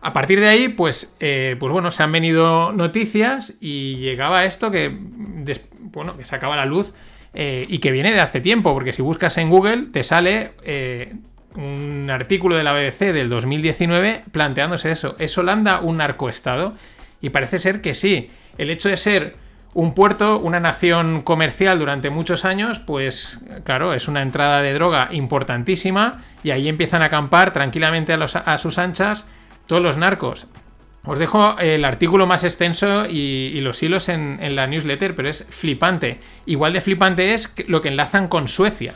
[0.00, 4.70] A partir de ahí, pues, eh, pues bueno, se han venido noticias y llegaba esto
[4.70, 4.96] que,
[5.92, 6.94] bueno, que sacaba la luz
[7.34, 11.14] eh, y que viene de hace tiempo, porque si buscas en Google te sale eh,
[11.56, 15.16] un artículo de la BBC del 2019 planteándose eso.
[15.18, 16.74] ¿Es Holanda un narcoestado?
[17.20, 18.30] Y parece ser que sí.
[18.56, 19.36] El hecho de ser
[19.74, 25.08] un puerto, una nación comercial durante muchos años, pues claro, es una entrada de droga
[25.10, 29.26] importantísima y ahí empiezan a acampar tranquilamente a, sus anchas
[29.68, 30.48] todos los narcos.
[31.04, 36.18] Os dejo el artículo más extenso y, los hilos en, la newsletter, pero es flipante.
[36.44, 38.94] Igual de flipante es lo que enlazan con Suecia.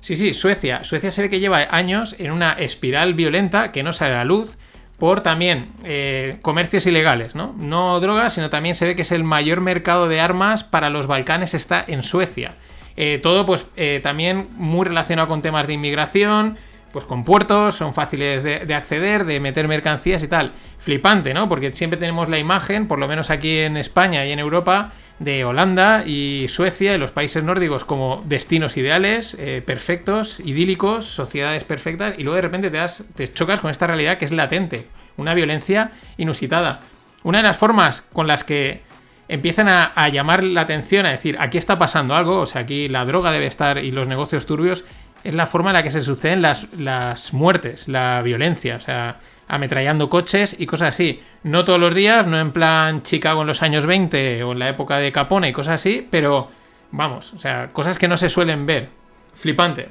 [0.00, 0.84] Sí, sí, Suecia.
[0.84, 4.24] Suecia se ve que lleva años en una espiral violenta que no sale a la
[4.24, 4.56] luz
[4.98, 7.54] por también eh, comercios ilegales, ¿no?
[7.58, 11.06] No drogas, sino también se ve que es el mayor mercado de armas para los
[11.06, 12.54] Balcanes está en Suecia.
[12.96, 16.56] Eh, todo pues eh, también muy relacionado con temas de inmigración,
[16.94, 20.52] pues con puertos, son fáciles de, acceder, de meter mercancías y tal.
[20.78, 21.48] Flipante, ¿no?
[21.48, 25.44] Porque siempre tenemos la imagen, por lo menos aquí en España y en Europa, de
[25.44, 32.22] Holanda y Suecia y los países nórdicos como destinos ideales, perfectos, idílicos, sociedades perfectas, y
[32.22, 35.90] luego de repente te, das, te chocas con esta realidad que es latente, una violencia
[36.16, 36.80] inusitada.
[37.24, 38.82] Una de las formas con las que
[39.28, 43.04] empiezan a, llamar la atención, a decir, aquí está pasando algo, o sea, aquí la
[43.04, 44.84] droga debe estar y los negocios turbios,
[45.24, 49.18] es la forma en la que se suceden las, las muertes, la violencia, o sea,
[49.48, 51.20] ametrallando coches y cosas así.
[51.42, 54.68] No todos los días, no en plan Chicago en los años 20 o en la
[54.68, 56.48] época de Capone y cosas así, pero
[56.90, 58.90] vamos, o sea, cosas que no se suelen ver.
[59.34, 59.88] Flipante.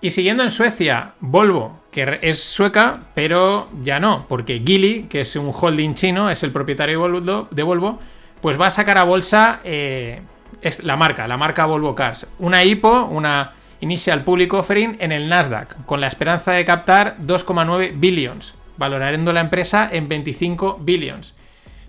[0.00, 5.34] Y siguiendo en Suecia, Volvo, que es sueca, pero ya no, porque Geely, que es
[5.36, 7.98] un holding chino, es el propietario de Volvo,
[8.40, 10.20] pues va a sacar a bolsa eh,
[10.62, 12.26] es la marca, la marca Volvo Cars.
[12.38, 17.92] Una IPO, una Initial Public Offering, en el Nasdaq, con la esperanza de captar 2,9
[17.98, 21.34] billions, valorando la empresa en 25 billions.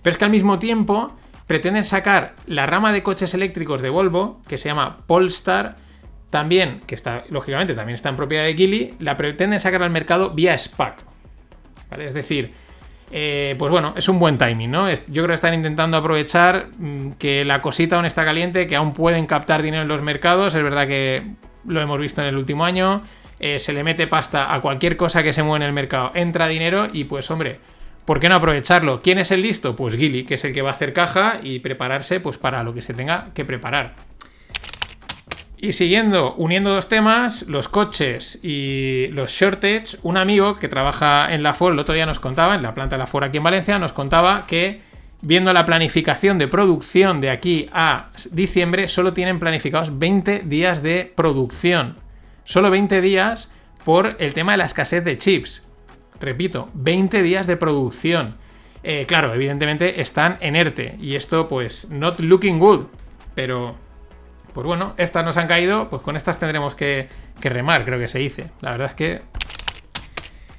[0.02, 1.14] Pero es que al mismo tiempo
[1.48, 5.78] pretenden sacar la rama de coches eléctricos de Volvo, que se llama Polestar,
[6.30, 10.32] también, que está, lógicamente, también está en propiedad de Geely, la pretenden sacar al mercado
[10.32, 10.98] vía SPAC.
[11.98, 12.54] Es decir,
[13.12, 14.92] eh, pues bueno, es un buen timing, ¿no?
[14.92, 18.94] Yo creo que están intentando aprovechar mm, que la cosita aún está caliente, que aún
[18.94, 20.56] pueden captar dinero en los mercados.
[20.56, 21.24] Es verdad que
[21.66, 23.04] lo hemos visto en el último año.
[23.40, 26.48] Eh, se le mete pasta a cualquier cosa que se mueve en el mercado, entra
[26.48, 27.60] dinero y pues hombre,
[28.04, 29.02] ¿por qué no aprovecharlo?
[29.04, 29.76] ¿Quién es el listo?
[29.76, 32.74] Pues Gilly, que es el que va a hacer caja y prepararse pues para lo
[32.74, 33.94] que se tenga que preparar.
[35.60, 41.42] Y siguiendo, uniendo dos temas, los coches y los shortage, un amigo que trabaja en
[41.42, 43.44] la Ford el otro día nos contaba, en la planta de la Ford aquí en
[43.44, 44.82] Valencia, nos contaba que
[45.22, 51.12] viendo la planificación de producción de aquí a diciembre, solo tienen planificados 20 días de
[51.16, 51.98] producción.
[52.44, 53.50] Solo 20 días
[53.84, 55.64] por el tema de la escasez de chips.
[56.20, 58.36] Repito, 20 días de producción.
[58.84, 60.98] Eh, claro, evidentemente están en ERTE.
[61.02, 62.86] Y esto, pues, not looking good.
[63.34, 63.76] Pero,
[64.58, 65.88] pues bueno, estas nos han caído.
[65.88, 68.50] Pues con estas tendremos que, que remar, creo que se dice.
[68.62, 69.22] La verdad es que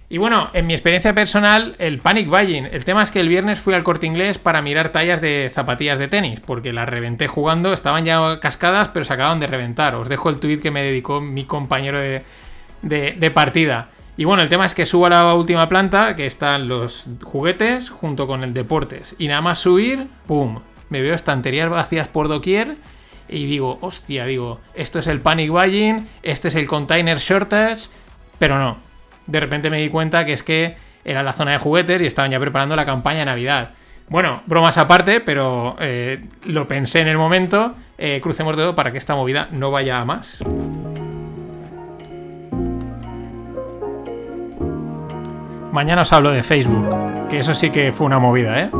[0.09, 2.67] y bueno, en mi experiencia personal, el panic buying.
[2.67, 5.99] El tema es que el viernes fui al corte inglés para mirar tallas de zapatillas
[5.99, 9.97] de tenis, porque las reventé jugando, estaban ya cascadas, pero se acaban de reventar.
[9.97, 13.89] Os dejo el tweet que me dedicó mi compañero de, partida.
[14.17, 17.91] Y bueno, el tema es que subo a la última planta, que están los juguetes
[17.91, 19.17] junto con el deportes.
[19.19, 20.61] Y nada más subir, ¡pum!
[20.91, 22.77] Me veo estanterías vacías por doquier.
[23.29, 27.89] Y digo, hostia, digo, esto es el panic buying, este es el container shortage,
[28.39, 28.79] pero no,
[29.27, 32.31] de repente me di cuenta que es que era la zona de juguetes y estaban
[32.31, 33.71] ya preparando la campaña de Navidad.
[34.09, 37.75] Bueno, bromas aparte, pero eh, lo pensé en el momento.
[37.99, 40.43] Eh, crucemos dedo para que esta movida no vaya a más.
[45.73, 48.71] Mañana os hablo de Facebook, que eso sí que fue una movida, ¿eh?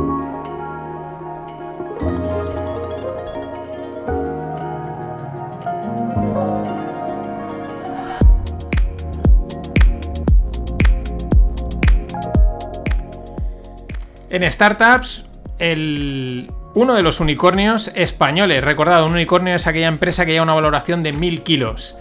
[14.29, 20.33] En startups, el, uno de los unicornios españoles, recordado, un unicornio es aquella empresa que
[20.33, 21.97] lleva una valoración de 1000 kilos.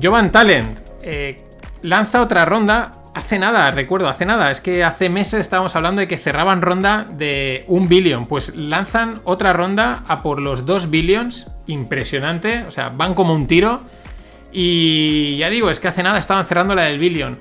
[0.00, 1.42] Jovan Talent eh,
[1.82, 2.92] lanza otra ronda.
[3.14, 4.50] Hace nada, recuerdo, hace nada.
[4.50, 8.26] Es que hace meses estábamos hablando de que cerraban ronda de un billón.
[8.26, 11.50] Pues lanzan otra ronda a por los 2 billions.
[11.66, 12.64] Impresionante.
[12.64, 13.80] O sea, van como un tiro.
[14.52, 17.38] Y ya digo, es que hace nada estaban cerrando la del billón.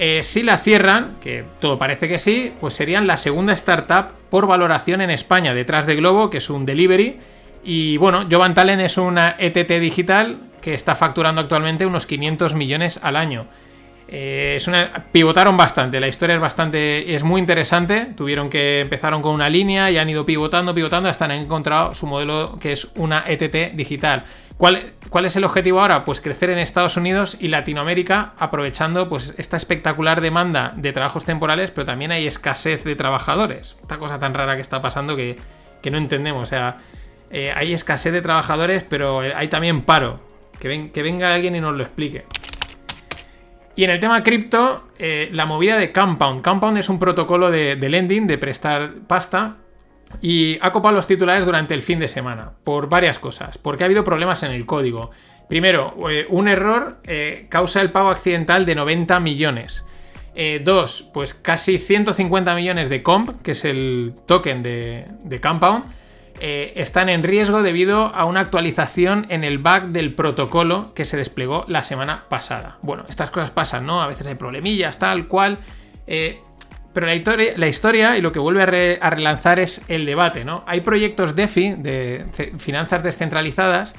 [0.00, 4.46] Eh, si la cierran, que todo parece que sí, pues serían la segunda startup por
[4.46, 7.16] valoración en España, detrás de Globo, que es un delivery.
[7.64, 13.00] Y bueno, Jovan Talent es una ETT digital que está facturando actualmente unos 500 millones
[13.02, 13.46] al año.
[14.06, 18.06] Eh, es una, pivotaron bastante, la historia es bastante, es muy interesante.
[18.16, 22.06] Tuvieron que empezaron con una línea y han ido pivotando, pivotando hasta han encontrado su
[22.06, 24.22] modelo que es una ETT digital.
[24.58, 26.04] ¿Cuál, ¿Cuál, es el objetivo ahora?
[26.04, 31.70] Pues crecer en Estados Unidos y Latinoamérica, aprovechando pues esta espectacular demanda de trabajos temporales,
[31.70, 33.78] pero también hay escasez de trabajadores.
[33.80, 35.36] Esta cosa tan rara que está pasando que,
[35.80, 36.42] que no entendemos.
[36.42, 36.78] O sea,
[37.30, 40.20] eh, hay escasez de trabajadores, pero hay también paro.
[40.58, 42.24] Que, que venga alguien y nos lo explique.
[43.78, 46.42] Y en el tema cripto, eh, la movida de Compound.
[46.42, 49.58] Compound es un protocolo de, lending, de prestar pasta,
[50.20, 53.58] y ha copado los titulares durante el fin de semana, por varias cosas.
[53.58, 55.10] Porque ha habido problemas en el código.
[55.48, 59.84] Primero, eh, un error eh, causa el pago accidental de 90 millones.
[60.62, 65.84] dos, pues casi 150 millones de comp, que es el token de, Compound,
[66.40, 71.16] eh, están en riesgo debido a una actualización en el bug del protocolo que se
[71.16, 72.78] desplegó la semana pasada.
[72.82, 74.00] Bueno, estas cosas pasan, ¿no?
[74.00, 75.58] A veces hay problemillas, tal cual.
[76.06, 76.40] Eh,
[76.98, 77.06] pero
[77.56, 80.64] la historia, y lo que vuelve a, relanzar es el debate, ¿no?
[80.66, 82.24] Hay proyectos DeFi, de
[82.58, 83.94] finanzas descentralizadas,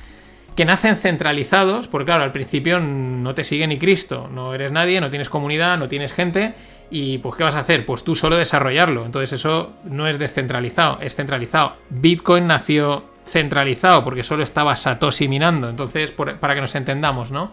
[0.54, 5.00] que nacen centralizados, porque claro, al principio no te sigue ni Cristo, no eres nadie,
[5.00, 6.56] no tienes comunidad, no tienes gente,
[6.92, 7.86] y pues ¿qué vas a hacer?
[7.86, 9.06] Pues tú solo desarrollarlo.
[9.06, 11.78] Entonces eso no es descentralizado, es centralizado.
[11.90, 15.70] Bitcoin nació centralizado porque solo estaba Satoshi minando.
[15.70, 17.52] Entonces, para que nos entendamos, ¿no?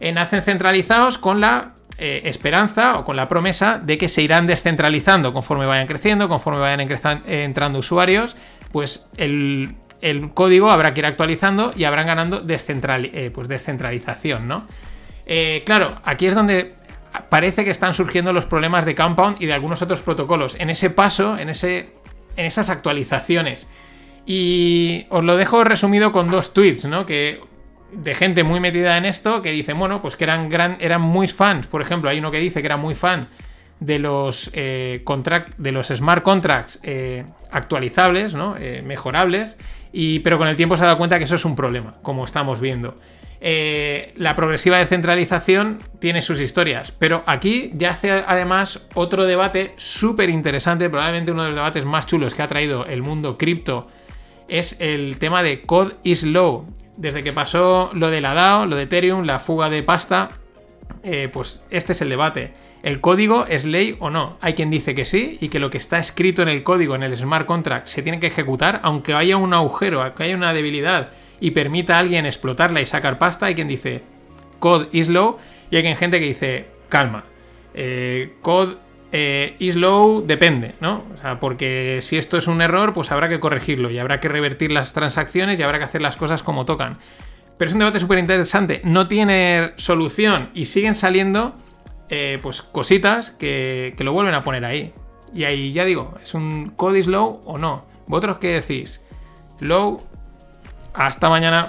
[0.00, 4.46] Eh, nacen centralizados con la eh, esperanza o con la promesa de que se irán
[4.46, 6.80] descentralizando conforme vayan creciendo, conforme vayan
[7.26, 8.36] entrando usuarios,
[8.72, 9.76] pues el,
[10.34, 14.66] código habrá que ir actualizando y habrán ganando eh, pues descentralización, ¿no?
[15.64, 16.74] claro, aquí es donde
[17.28, 20.56] parece que están surgiendo los problemas de Compound y de algunos otros protocolos.
[20.58, 21.90] En ese paso, en, ese,
[22.36, 23.68] en esas actualizaciones.
[24.26, 27.06] Y os lo dejo resumido con dos tweets, ¿no?
[27.06, 27.40] Que
[27.96, 31.28] de gente muy metida en esto que dicen, bueno, pues que eran, gran, eran muy
[31.28, 31.66] fans.
[31.66, 33.28] Por ejemplo, hay uno que dice que era muy fan
[33.80, 35.04] de los, eh,
[35.58, 38.56] de los smart contracts eh, actualizables, ¿no?
[38.58, 39.58] Eh, mejorables,
[39.92, 42.24] y, pero con el tiempo se ha dado cuenta que eso es un problema, como
[42.24, 42.96] estamos viendo.
[44.16, 50.88] La progresiva descentralización tiene sus historias, pero aquí ya hace además otro debate súper interesante,
[50.88, 53.86] probablemente uno de los debates más chulos que ha traído el mundo cripto,
[54.48, 56.64] es el tema de Code is Low.
[56.96, 60.30] Desde que pasó lo de la DAO, lo de Ethereum, la fuga de pasta,
[61.02, 62.52] eh, pues este es el debate.
[62.82, 64.36] ¿El código es ley o no?
[64.40, 67.02] Hay quien dice que sí y que lo que está escrito en el código, en
[67.02, 71.10] el smart contract, se tiene que ejecutar, aunque haya un agujero, aunque haya una debilidad
[71.40, 73.46] y permita a alguien explotarla y sacar pasta.
[73.46, 74.02] Hay quien dice
[74.60, 75.38] code is low
[75.70, 77.24] y hay gente que dice calma.
[77.74, 78.76] Eh, code
[79.16, 81.04] eh, is low depende, ¿no?
[81.14, 84.28] O sea, porque si esto es un error, pues habrá que corregirlo y habrá que
[84.28, 86.98] revertir las transacciones y habrá que hacer las cosas como tocan.
[87.56, 88.80] Pero es un debate súper interesante.
[88.82, 91.54] No tiene solución y siguen saliendo
[92.08, 94.92] eh, pues cositas que, que, lo vuelven a poner ahí.
[95.32, 97.84] Y ahí ya digo, ¿es un code is low o no?
[98.08, 99.00] ¿Vosotros qué decís?
[99.60, 100.02] Low
[100.92, 101.68] hasta mañana.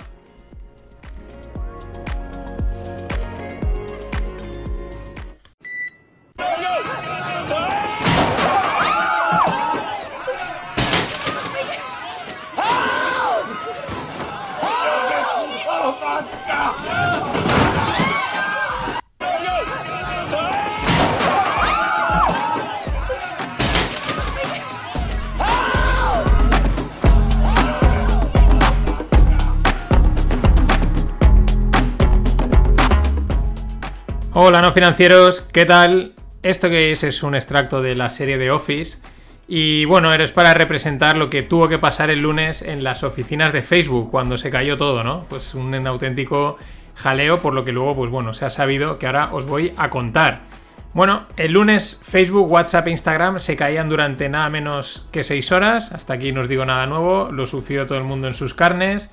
[34.38, 36.12] Hola no financieros, ¿qué tal?
[36.44, 38.98] Esto que es es un extracto de la serie de Office
[39.48, 43.54] y bueno, eres para representar lo que tuvo que pasar el lunes en las oficinas
[43.54, 45.24] de Facebook cuando se cayó todo, ¿no?
[45.30, 46.58] Pues un auténtico
[46.96, 49.90] jaleo por lo que luego pues bueno, se ha sabido que ahora os voy a
[49.90, 50.42] contar.
[50.94, 55.94] Bueno, el lunes Facebook, WhatsApp e Instagram se caían durante nada menos que 6 horas,
[55.94, 59.10] hasta aquí no os digo nada nuevo, lo sufrió todo el mundo en sus carnes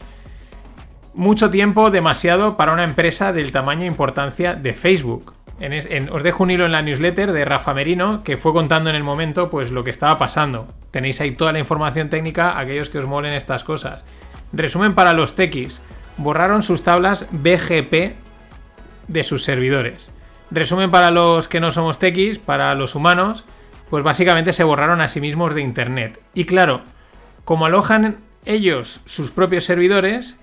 [1.15, 5.35] mucho tiempo demasiado para una empresa del tamaño e importancia de Facebook.
[6.11, 9.05] os dejo un hilo en la newsletter de Rafa Merino que fue contando en el
[9.05, 10.67] momento pues lo que estaba pasando.
[10.91, 14.05] Tenéis ahí toda la información técnica, aquellos que os molen estas cosas.
[14.53, 15.81] Resumen para los techis.
[16.17, 18.15] Borraron sus tablas BGP
[19.09, 20.11] de sus servidores.
[20.51, 23.45] Resumen para los que no somos techis, para los humanos,
[23.89, 26.21] pues básicamente se borraron a sí mismos de internet.
[26.35, 26.83] Y claro,
[27.45, 30.37] como alojan ellos sus propios servidores,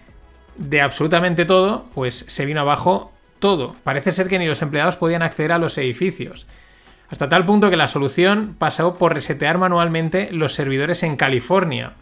[0.60, 3.76] de absolutamente todo, pues se vino abajo todo.
[3.84, 6.45] Parece ser que ni los empleados podían acceder a los edificios.
[7.10, 11.93] Hasta tal punto que la solución pasó por resetear manualmente los servidores en California.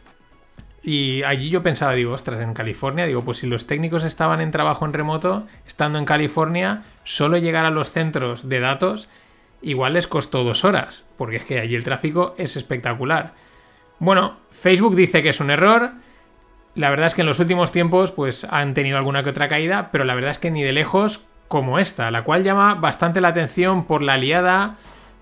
[0.83, 4.51] Y allí yo pensaba, digo, ostras, en California, digo, pues si los técnicos estaban en
[4.51, 9.07] trabajo en remoto, estando en California, solo llegar a los centros de datos
[9.61, 13.33] igual les costó dos horas, porque es que allí el tráfico es espectacular.
[13.99, 15.91] Bueno, Facebook dice que es un error.
[16.77, 19.89] La verdad es que en los últimos tiempos pues han tenido alguna que otra caída,
[19.91, 23.29] pero la verdad es que ni de lejos como esta, la cual llama bastante la
[23.29, 24.75] atención por la liada,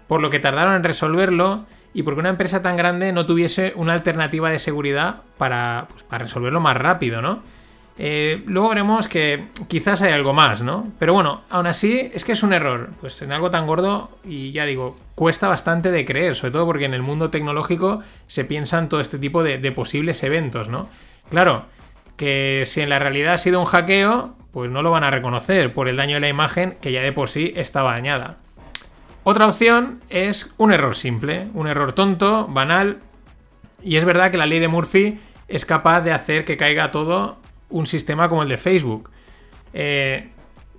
[0.07, 3.93] por lo que tardaron en resolverlo y porque una empresa tan grande no tuviese una
[3.93, 7.41] alternativa de seguridad para, pues, para resolverlo más rápido, ¿no?
[7.97, 10.91] Eh, luego veremos que quizás hay algo más, ¿no?
[10.99, 12.89] Pero bueno, aún así es que es un error.
[12.99, 16.83] Pues en algo tan gordo, y ya digo, cuesta bastante de creer, sobre todo porque
[16.83, 20.89] en el mundo tecnológico se piensan todo este tipo de, de posibles eventos, ¿no?
[21.29, 21.65] Claro,
[22.17, 25.73] que si en la realidad ha sido un hackeo, pues no lo van a reconocer
[25.73, 28.37] por el daño de la imagen que ya de por sí estaba dañada.
[29.23, 32.99] Otra opción es un error simple, un error tonto, banal,
[33.83, 37.37] y es verdad que la ley de Murphy es capaz de hacer que caiga todo
[37.69, 39.09] un sistema como el de Facebook.
[39.73, 40.29] Eh,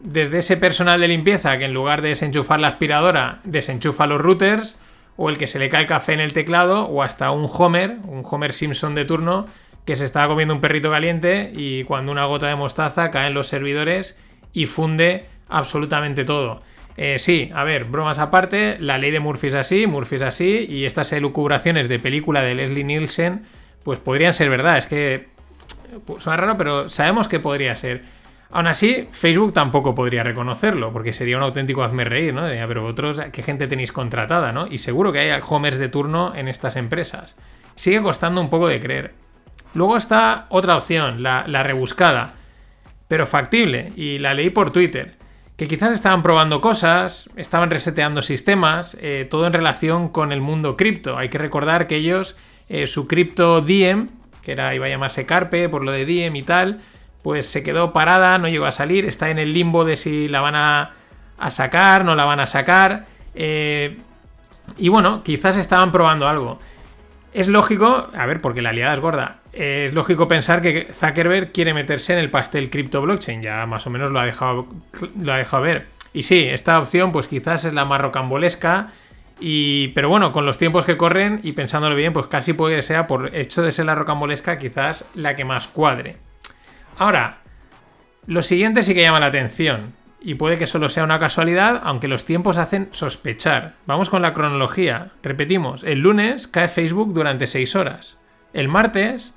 [0.00, 4.76] desde ese personal de limpieza que en lugar de desenchufar la aspiradora, desenchufa los routers,
[5.16, 7.96] o el que se le cae el café en el teclado, o hasta un Homer,
[8.04, 9.46] un Homer Simpson de turno,
[9.86, 13.34] que se estaba comiendo un perrito caliente y cuando una gota de mostaza cae en
[13.34, 14.18] los servidores
[14.52, 16.60] y funde absolutamente todo.
[16.96, 20.66] Eh, sí, a ver, bromas aparte, la ley de Murphy es así, Murphy es así,
[20.68, 23.44] y estas elucubraciones de película de Leslie Nielsen,
[23.84, 24.78] pues podrían ser verdad.
[24.78, 25.28] Es que
[26.04, 28.02] pues, suena raro, pero sabemos que podría ser.
[28.50, 32.42] Aún así, Facebook tampoco podría reconocerlo, porque sería un auténtico hazme reír, ¿no?
[32.42, 34.66] Pero vosotros, ¿qué gente tenéis contratada, no?
[34.66, 37.36] Y seguro que hay homers de turno en estas empresas.
[37.74, 39.25] Sigue costando un poco de creer.
[39.76, 42.32] Luego está otra opción, la, rebuscada,
[43.08, 45.16] pero factible, y la leí por Twitter
[45.58, 50.78] que quizás estaban probando cosas, estaban reseteando sistemas, eh, todo en relación con el mundo
[50.78, 51.18] cripto.
[51.18, 52.36] Hay que recordar que ellos,
[52.70, 54.08] eh, su cripto Diem,
[54.42, 56.80] que era, iba a llamarse Carpe por lo de Diem y tal,
[57.22, 60.40] pues se quedó parada, no llegó a salir, está en el limbo de si la
[60.40, 60.94] van a,
[61.50, 63.04] sacar, no la van a sacar.
[63.34, 63.98] Eh,
[64.78, 66.60] y bueno, quizás estaban probando algo.
[67.36, 71.72] Es lógico, a ver, porque la aliada es gorda, es lógico pensar que Zuckerberg quiere
[71.74, 74.66] meterse en el pastel cripto blockchain, ya más o menos lo ha dejado,
[75.62, 75.86] ver.
[76.12, 78.92] Y sí, esta opción pues quizás es la más rocambolesca,
[79.40, 82.82] y, pero bueno, con los tiempos que corren y pensándolo bien, pues casi puede que
[82.82, 86.16] sea, por hecho de ser la rocambolesca, quizás la que más cuadre.
[86.98, 87.38] Ahora,
[88.26, 92.08] lo siguiente sí que llama la atención, y puede que solo sea una casualidad, aunque
[92.08, 93.74] los tiempos hacen sospechar.
[93.86, 95.12] Vamos con la cronología.
[95.22, 98.18] Repetimos, el lunes cae Facebook durante 6 horas.
[98.52, 99.34] El martes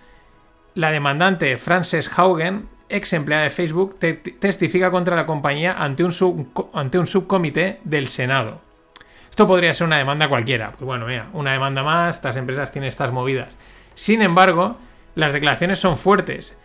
[0.76, 7.80] la demandante Frances Haugen, ex empleada de Facebook, testifica contra la compañía ante un, subcomité
[7.84, 8.62] del Senado.
[9.30, 10.72] Esto podría ser una demanda cualquiera.
[10.72, 13.56] Pues bueno, mira, una demanda más, estas empresas tienen estas movidas.
[13.94, 14.78] Sin embargo,
[15.16, 16.58] las declaraciones son fuertes.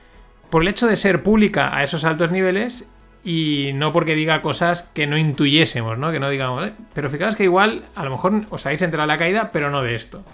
[0.50, 2.86] Por el hecho de ser pública a esos altos niveles
[3.24, 6.12] y no porque diga cosas que no intuyésemos, ¿no?
[6.12, 9.18] Que no digamos, eh, pero fijaos que igual a lo mejor os habéis enterado la
[9.18, 10.24] caída, pero no de esto.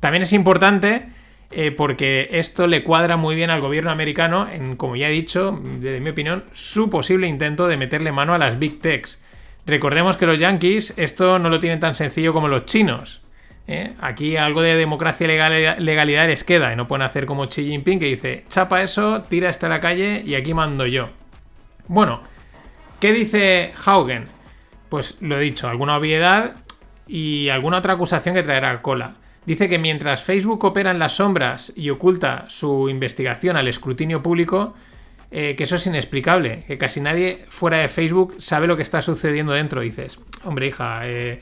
[0.00, 1.08] También es importante
[1.50, 5.60] eh, porque esto le cuadra muy bien al gobierno americano en, como ya he dicho,
[5.62, 9.20] desde mi opinión, su posible intento de meterle mano a las big techs.
[9.66, 13.22] Recordemos que los yankees esto no lo tienen tan sencillo como los chinos.
[13.66, 13.94] ¿eh?
[14.00, 17.98] Aquí algo de democracia y legalidad les queda y no pueden hacer como Xi Jinping
[17.98, 21.10] que dice, chapa eso, tira esto a la calle y aquí mando yo.
[21.88, 22.22] Bueno,
[23.00, 24.26] ¿qué dice Haugen?
[24.88, 26.54] Pues lo he dicho, alguna obviedad
[27.06, 29.14] y alguna otra acusación que traerá cola.
[29.46, 34.74] Dice que mientras Facebook opera en las sombras y oculta su investigación al escrutinio público,
[35.30, 39.02] eh, que eso es inexplicable, que casi nadie fuera de Facebook sabe lo que está
[39.02, 39.80] sucediendo dentro.
[39.80, 41.40] dices, hombre hija, eh,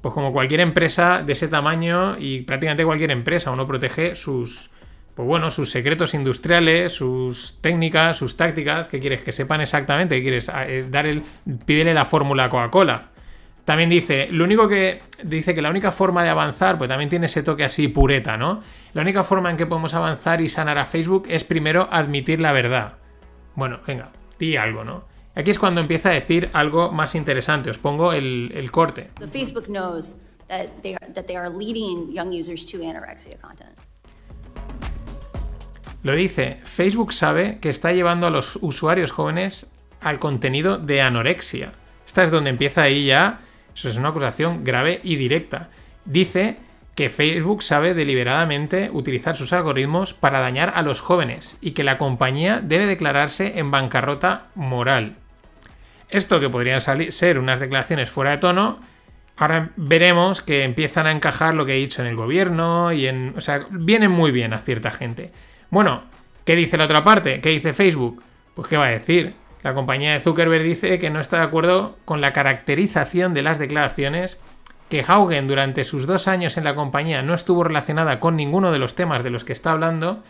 [0.00, 4.70] pues como cualquier empresa de ese tamaño y prácticamente cualquier empresa, uno protege sus,
[5.14, 10.22] pues bueno, sus secretos industriales, sus técnicas, sus tácticas, que quieres que sepan exactamente, que
[10.22, 11.22] quieres eh, dar el,
[11.66, 13.10] pídele la fórmula a Coca-Cola.
[13.66, 17.26] También dice, lo único que dice que la única forma de avanzar, pues también tiene
[17.26, 18.62] ese toque así pureta, ¿no?
[18.94, 22.52] La única forma en que podemos avanzar y sanar a Facebook es primero admitir la
[22.52, 22.92] verdad.
[23.56, 25.08] Bueno, venga, di algo, ¿no?
[25.34, 27.68] Aquí es cuando empieza a decir algo más interesante.
[27.68, 29.10] Os pongo el, el corte.
[29.32, 30.14] Facebook knows
[30.46, 33.76] that they, are, that they are leading young users to anorexia content.
[36.04, 41.72] Lo dice, Facebook sabe que está llevando a los usuarios jóvenes al contenido de anorexia.
[42.06, 43.40] Esta es donde empieza ahí ya
[43.76, 45.68] eso es una acusación grave y directa.
[46.06, 46.56] Dice
[46.94, 51.98] que Facebook sabe deliberadamente utilizar sus algoritmos para dañar a los jóvenes y que la
[51.98, 55.16] compañía debe declararse en bancarrota moral.
[56.08, 58.80] Esto que podrían ser unas declaraciones fuera de tono,
[59.36, 63.34] ahora veremos que empiezan a encajar lo que he dicho en el gobierno y en...
[63.36, 65.32] O sea, vienen muy bien a cierta gente.
[65.68, 66.04] Bueno,
[66.46, 67.42] ¿qué dice la otra parte?
[67.42, 68.22] ¿Qué dice Facebook?
[68.54, 69.34] Pues ¿qué va a decir?
[69.66, 73.58] La compañía de Zuckerberg dice que no está de acuerdo con la caracterización de las
[73.58, 74.38] declaraciones,
[74.88, 78.78] que Haugen durante sus dos años en la compañía no estuvo relacionada con ninguno de
[78.78, 80.22] los temas de los que está hablando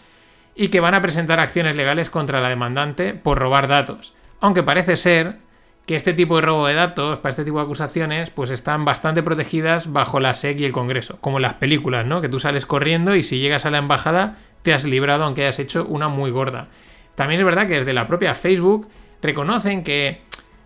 [0.54, 4.14] y que van a presentar acciones legales contra la demandante por robar datos.
[4.40, 5.36] Aunque parece ser
[5.84, 9.22] que este tipo de robo de datos, para este tipo de acusaciones, pues están bastante
[9.22, 12.22] protegidas bajo la SEC y el Congreso, como las películas, ¿no?
[12.22, 15.58] Que tú sales corriendo y si llegas a la embajada te has librado aunque hayas
[15.58, 16.68] hecho una muy gorda.
[17.16, 18.88] También es verdad que desde la propia Facebook
[19.26, 20.20] reconocen que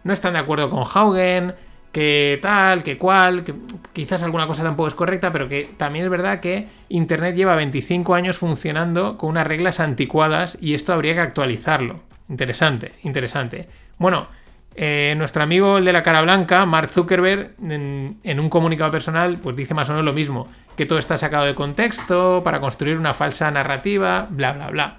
[0.05, 1.55] no están de acuerdo con Haugen,
[1.93, 3.55] que tal, que cual, que
[3.93, 8.15] quizás alguna cosa tampoco es correcta, pero que también es verdad que Internet lleva 25
[8.15, 12.01] años funcionando con unas reglas anticuadas y esto habría que actualizarlo.
[12.29, 13.69] Interesante, interesante.
[13.99, 14.29] Bueno,
[14.77, 19.39] eh, nuestro amigo el de la cara blanca, Mark Zuckerberg, en, en, un comunicado personal,
[19.39, 22.97] pues dice más o menos lo mismo, que todo está sacado de contexto para construir
[22.97, 24.99] una falsa narrativa, bla, bla, bla.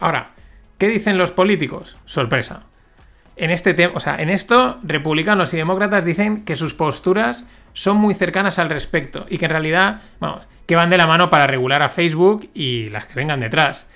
[0.00, 0.30] Ahora,
[0.78, 1.98] ¿qué dicen los políticos?
[2.06, 2.67] Sorpresa
[3.38, 7.96] en este tema, o sea, en esto, republicanos y demócratas dicen que sus posturas son
[7.96, 11.46] muy cercanas al respecto y que en realidad, vamos, que van de la mano para
[11.46, 13.86] regular a Facebook y las que vengan detrás.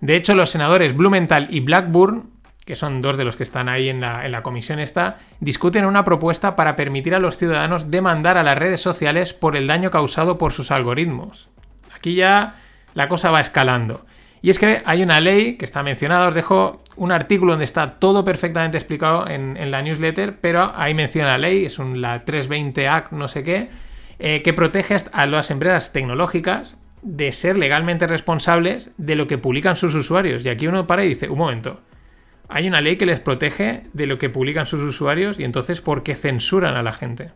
[0.00, 2.30] De hecho, los senadores Blumenthal y Blackburn,
[2.64, 5.86] que son dos de los que están ahí en la, en la comisión esta, discuten
[5.86, 9.90] una propuesta para permitir a los ciudadanos demandar a las redes sociales por el daño
[9.90, 11.50] causado por sus algoritmos.
[11.94, 12.56] Aquí ya
[12.94, 14.04] la cosa va escalando.
[14.42, 17.98] Y es que hay una ley que está mencionada, os dejo un artículo donde está
[17.98, 22.88] todo perfectamente explicado en, la newsletter, pero ahí menciona la ley, es un, la 320
[22.88, 23.70] Act, no sé qué,
[24.18, 29.76] eh, que protege a las empresas tecnológicas de ser legalmente responsables de lo que publican
[29.76, 30.44] sus usuarios.
[30.44, 31.80] Y aquí uno para y dice, un momento,
[32.48, 36.02] hay una ley que les protege de lo que publican sus usuarios y entonces ¿por
[36.02, 37.30] qué censuran a la gente?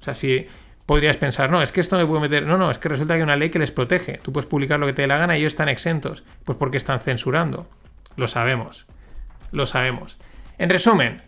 [0.00, 0.46] O sea, si
[0.84, 2.46] podrías pensar, no, es que esto me puede meter.
[2.46, 4.18] No, no, es que resulta que hay una ley que les protege.
[4.22, 6.24] Tú puedes publicar lo que te dé la gana y ellos están exentos.
[6.44, 7.66] Pues porque están censurando.
[8.16, 8.86] Lo sabemos.
[9.52, 10.18] Lo sabemos.
[10.58, 11.22] En resumen,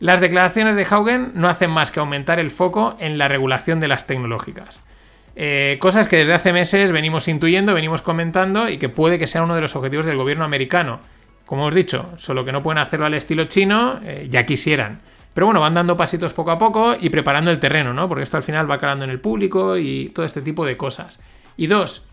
[0.00, 3.88] las declaraciones de Haugen no hacen más que aumentar el foco en la regulación de
[3.88, 4.82] las tecnológicas.
[5.40, 9.44] Eh, cosas que desde hace meses venimos intuyendo, venimos comentando y que puede que sea
[9.44, 10.98] uno de los objetivos del gobierno americano.
[11.46, 15.00] Como os he dicho, solo que no pueden hacerlo al estilo chino, eh, ya quisieran.
[15.34, 18.08] Pero bueno, van dando pasitos poco a poco y preparando el terreno, ¿no?
[18.08, 21.20] Porque esto al final va calando en el público y todo este tipo de cosas.
[21.56, 22.07] Y dos,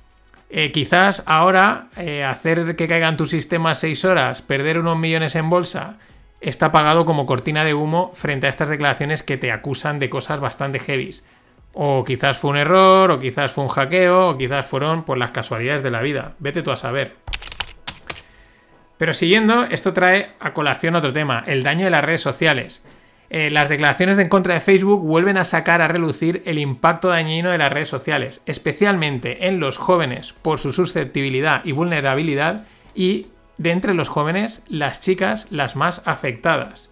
[0.57, 5.49] eh, quizás ahora eh, hacer que caigan tus sistemas 6 horas, perder unos millones en
[5.49, 5.97] bolsa,
[6.39, 10.39] está pagado como cortina de humo frente a estas declaraciones que te acusan de cosas
[10.39, 11.25] bastante heavies.
[11.73, 15.31] O quizás fue un error, o quizás fue un hackeo, o quizás fueron por las
[15.31, 16.35] casualidades de la vida.
[16.39, 17.15] Vete tú a saber.
[18.97, 22.81] Pero siguiendo, esto trae a colación otro tema, el daño de las redes sociales.
[23.29, 27.09] Eh, las declaraciones de en contra de Facebook vuelven a sacar a relucir el impacto
[27.09, 33.27] dañino de las redes sociales, especialmente en los jóvenes por su susceptibilidad y vulnerabilidad y
[33.57, 36.91] de entre los jóvenes las chicas las más afectadas.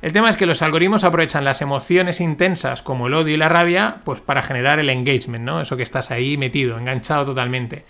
[0.00, 3.48] El tema es que los algoritmos aprovechan las emociones intensas como el odio y la
[3.48, 5.60] rabia pues para generar el engagement, ¿no?
[5.60, 7.84] Eso que estás ahí metido, enganchado totalmente.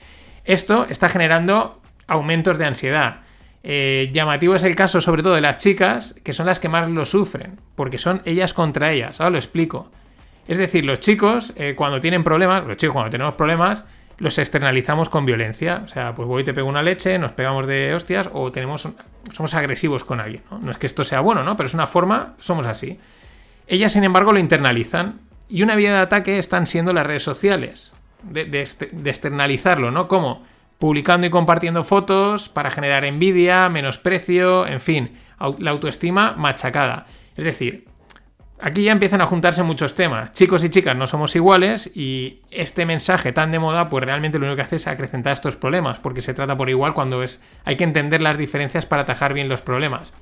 [0.45, 3.21] Esto está generando aumentos de ansiedad,
[3.63, 6.89] eh, llamativo es el caso sobre todo de las chicas, que son las que más
[6.89, 9.21] lo sufren, porque son ellas contra ellas.
[9.21, 9.91] Ahora lo explico.
[10.47, 13.85] Es decir, los chicos, eh, cuando tienen problemas, los chicos cuando tenemos problemas,
[14.19, 15.83] los externalizamos con violencia.
[15.85, 18.89] O sea, pues voy y te pego una leche, nos pegamos de hostias o tenemos,
[19.33, 20.43] somos agresivos con alguien.
[20.51, 20.59] ¿no?
[20.59, 21.57] no es que esto sea bueno, ¿no?
[21.57, 22.99] Pero es una forma, somos así.
[23.67, 25.21] Ellas, sin embargo, lo internalizan.
[25.49, 27.93] Y una vía de ataque están siendo las redes sociales.
[28.23, 30.09] De, de, de externalizarlo, ¿no?
[30.09, 30.43] ¿Cómo?
[30.79, 35.19] Publicando y compartiendo fotos para generar envidia, menosprecio, en fin,
[35.59, 37.07] la autoestima machacada.
[37.37, 37.87] Es decir,
[38.61, 40.33] aquí ya empiezan a juntarse muchos temas.
[40.33, 44.47] Chicos y chicas no somos iguales y este mensaje tan de moda pues realmente lo
[44.47, 47.77] único que hace es acrecentar estos problemas, porque se trata por igual cuando es hay
[47.77, 50.13] que entender las diferencias para atajar bien los problemas.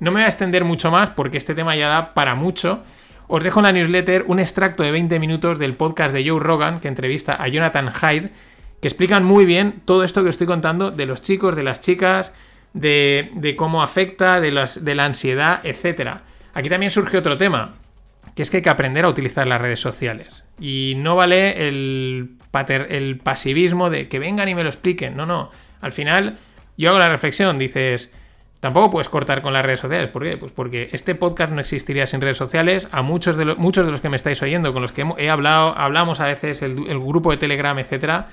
[0.00, 2.82] No me voy a extender mucho más porque este tema ya da para mucho.
[3.28, 6.80] Os dejo en la newsletter un extracto de 20 minutos del podcast de Joe Rogan
[6.80, 8.32] que entrevista a Jonathan Hyde
[8.80, 12.32] que explican muy bien todo esto que estoy contando de los chicos, de las chicas,
[12.72, 16.20] de, cómo afecta, de, la ansiedad, etc.
[16.54, 17.74] Aquí también surge otro tema,
[18.34, 20.44] que es que hay que aprender a utilizar las redes sociales.
[20.58, 22.36] Y no vale el,
[22.88, 25.16] el pasivismo de que vengan y me lo expliquen.
[25.16, 25.50] No, no.
[25.80, 26.38] Al final,
[26.78, 28.12] yo hago la reflexión, dices,
[28.60, 30.08] tampoco puedes cortar con las redes sociales.
[30.08, 30.38] ¿Por qué?
[30.38, 32.88] Pues porque este podcast no existiría sin redes sociales.
[32.92, 35.28] A muchos de, los, muchos de los que me estáis oyendo, con los que he
[35.28, 38.28] hablado, hablamos a veces, el, el grupo de Telegram, etcétera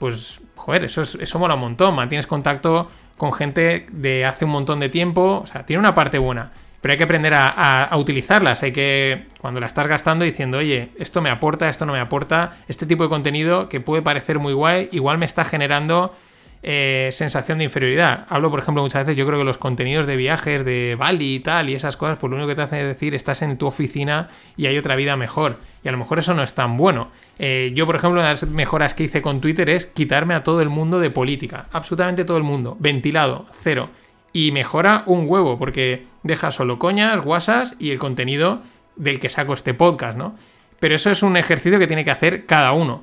[0.00, 1.94] pues, joder, eso, es, eso mola un montón.
[1.94, 2.88] Mantienes contacto
[3.18, 5.42] con gente de hace un montón de tiempo.
[5.42, 6.52] O sea, tiene una parte buena.
[6.80, 8.62] Pero hay que aprender a, utilizarlas.
[8.62, 12.56] Hay que, cuando la estás gastando, diciendo, oye, esto me aporta, esto no me aporta.
[12.66, 16.14] Este tipo de contenido que puede parecer muy guay, igual me está generando
[16.62, 18.26] eh, sensación de inferioridad.
[18.28, 21.40] Hablo, por ejemplo, muchas veces, yo creo que los contenidos de viajes, de Bali y
[21.40, 23.66] tal, y esas cosas, pues lo único que te hacen es decir, estás en tu
[23.66, 25.58] oficina y hay otra vida mejor.
[25.82, 27.08] Y a lo mejor eso no es tan bueno.
[27.38, 30.42] Eh, yo, por ejemplo, una de las mejoras que hice con Twitter es quitarme a
[30.42, 31.66] todo el mundo de política.
[31.72, 32.76] Absolutamente todo el mundo.
[32.78, 33.88] Ventilado, cero.
[34.32, 38.62] Y mejora un huevo, porque deja solo coñas, guasas y el contenido
[38.96, 40.34] del que saco este podcast, ¿no?
[40.78, 43.02] Pero eso es un ejercicio que tiene que hacer cada uno.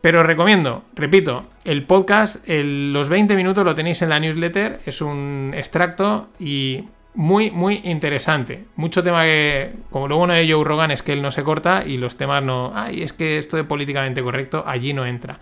[0.00, 5.02] Pero os recomiendo, repito, el podcast, los 20 minutos lo tenéis en la newsletter, es
[5.02, 6.84] un extracto y
[7.14, 8.64] muy, muy interesante.
[8.76, 11.84] Mucho tema que, como lo bueno de Joe Rogan es que él no se corta
[11.86, 15.38] y los temas no, ay, es que esto de políticamente correcto allí no entra.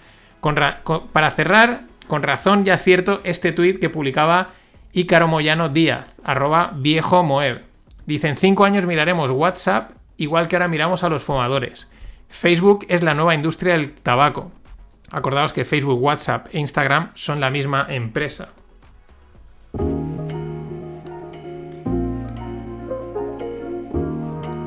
[1.12, 4.50] para cerrar, con razón ya cierto este tuit que publicaba
[4.92, 7.62] Ícaro Moyano Díaz, arroba viejo Moeb.
[8.06, 11.88] Dicen, cinco años miraremos WhatsApp igual que ahora miramos a los fumadores.
[12.28, 14.52] Facebook es la nueva industria del tabaco.
[15.10, 18.50] Acordaos que Facebook, WhatsApp e Instagram son la misma empresa.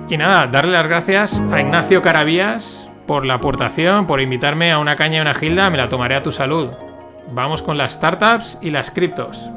[0.10, 4.96] Y nada, darle las gracias a Ignacio Carabías por la aportación, por invitarme a una
[4.96, 6.70] caña y una gilda, me la tomaré a tu salud.
[7.32, 9.50] Vamos con las startups y las criptos.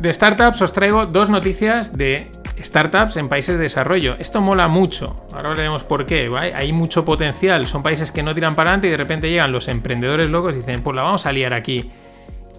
[0.00, 4.16] De startups os traigo dos noticias de startups en países de desarrollo.
[4.18, 5.26] Esto mola mucho.
[5.30, 6.32] Ahora veremos por qué.
[6.54, 7.66] Hay mucho potencial.
[7.66, 10.60] Son países que no tiran para adelante y de repente llegan los emprendedores locos y
[10.60, 11.90] dicen, pues la vamos a liar aquí.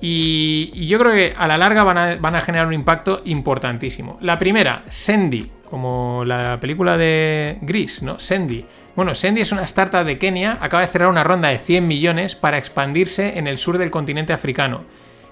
[0.01, 4.19] Y, yo creo que a la larga van a, van a, generar un impacto importantísimo.
[4.21, 8.19] La primera, Sendy, como la película de Gris, ¿no?
[8.19, 8.67] Sendy.
[8.95, 12.35] Bueno, Sendy es una startup de Kenia, acaba de cerrar una ronda de 100 millones
[12.35, 14.83] para expandirse en el sur del continente africano.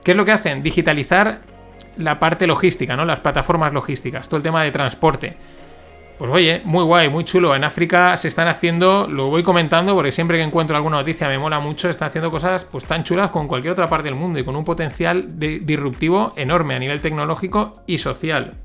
[0.03, 0.63] ¿Qué es lo que hacen?
[0.63, 1.58] Digitalizar
[1.97, 3.05] la parte logística, ¿no?
[3.05, 5.37] Las plataformas logísticas, todo el tema de transporte.
[6.19, 7.55] Pues oye, muy guay, muy chulo.
[7.55, 11.39] En África se están haciendo, lo voy comentando porque siempre que encuentro alguna noticia me
[11.39, 14.43] mola mucho, están haciendo cosas pues tan chulas con cualquier otra parte del mundo y
[14.43, 18.55] con un potencial disruptivo enorme a nivel tecnológico y social.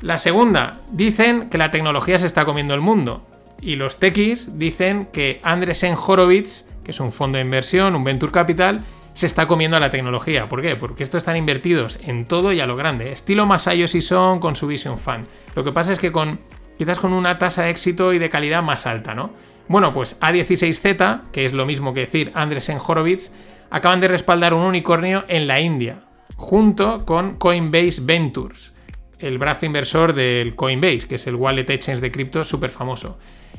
[0.00, 3.26] La segunda, dicen que la tecnología se está comiendo el mundo.
[3.60, 8.32] Y los techis dicen que Andresen Horowitz, que es un fondo de inversión, un venture
[8.32, 8.82] capital,
[9.18, 10.48] se está comiendo a la tecnología.
[10.48, 10.76] ¿Por qué?
[10.76, 13.10] Porque estos están invertidos en todo y a lo grande.
[13.10, 15.26] Estilo Masayo son con su Vision Fund.
[15.56, 16.38] Lo que pasa es que con
[16.78, 19.32] quizás con una tasa de éxito y de calidad más alta, ¿no?
[19.66, 23.32] Bueno, pues A16Z, que es lo mismo que decir Andresen Horowitz,
[23.70, 25.98] acaban de respaldar un unicornio en la India,
[26.36, 28.72] junto con Coinbase Ventures,
[29.18, 33.18] el brazo inversor del Coinbase, que es el wallet exchange de cripto súper famoso.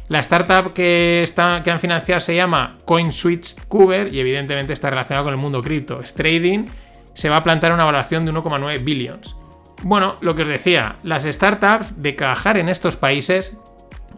[0.09, 5.25] La startup que, está, que han financiado se llama CoinSwitch Cuber y evidentemente está relacionado
[5.25, 6.01] con el mundo cripto.
[6.15, 6.65] Trading
[7.13, 9.35] se va a plantar una valoración de 1,9 billions.
[9.83, 13.55] Bueno, lo que os decía, las startups de cajar en estos países,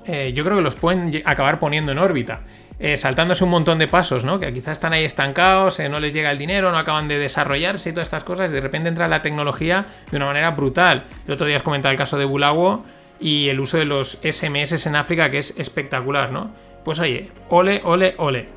[0.06, 2.42] eh, yo creo que los pueden acabar poniendo en órbita.
[2.80, 4.40] Eh, saltándose un montón de pasos, ¿no?
[4.40, 7.90] Que quizás están ahí estancados, eh, no les llega el dinero, no acaban de desarrollarse
[7.90, 11.04] y todas estas cosas, y de repente entra la tecnología de una manera brutal.
[11.28, 12.84] El otro día os comentaba el caso de Bulago,
[13.22, 16.52] y el uso de los SMS en África, que es espectacular, ¿no?
[16.84, 18.50] Pues oye, ole, ole, ole.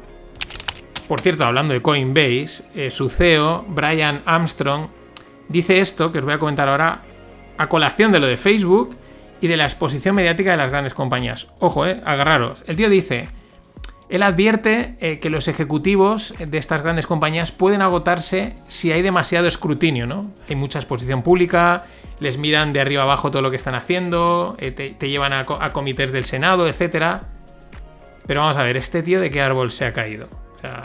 [1.06, 4.88] Por cierto, hablando de Coinbase, eh, su CEO, Brian Armstrong,
[5.48, 7.02] dice esto, que os voy a comentar ahora,
[7.58, 8.96] a colación de lo de Facebook
[9.40, 11.48] y de la exposición mediática de las grandes compañías.
[11.58, 12.64] Ojo, eh, agarraros.
[12.66, 13.28] El tío dice,
[14.08, 19.46] él advierte eh, que los ejecutivos de estas grandes compañías pueden agotarse si hay demasiado
[19.46, 20.32] escrutinio, ¿no?
[20.48, 21.84] Hay mucha exposición pública,
[22.20, 26.12] les miran de arriba abajo todo lo que están haciendo, eh, te, llevan a, comités
[26.12, 27.22] del Senado, etc.
[28.26, 30.28] Pero vamos a ver, ¿este tío de qué árbol se ha caído?
[30.56, 30.82] O sea,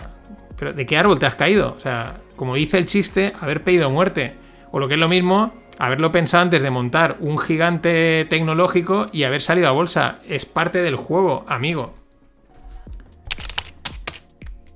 [0.57, 1.73] ¿pero ¿de qué árbol te has caído?
[1.75, 4.35] O sea, como dice el chiste, haber pedido muerte.
[4.71, 9.23] O lo que es lo mismo, haberlo pensado antes de montar un gigante tecnológico y
[9.23, 10.19] haber salido a bolsa.
[10.27, 11.95] Es parte del juego, amigo.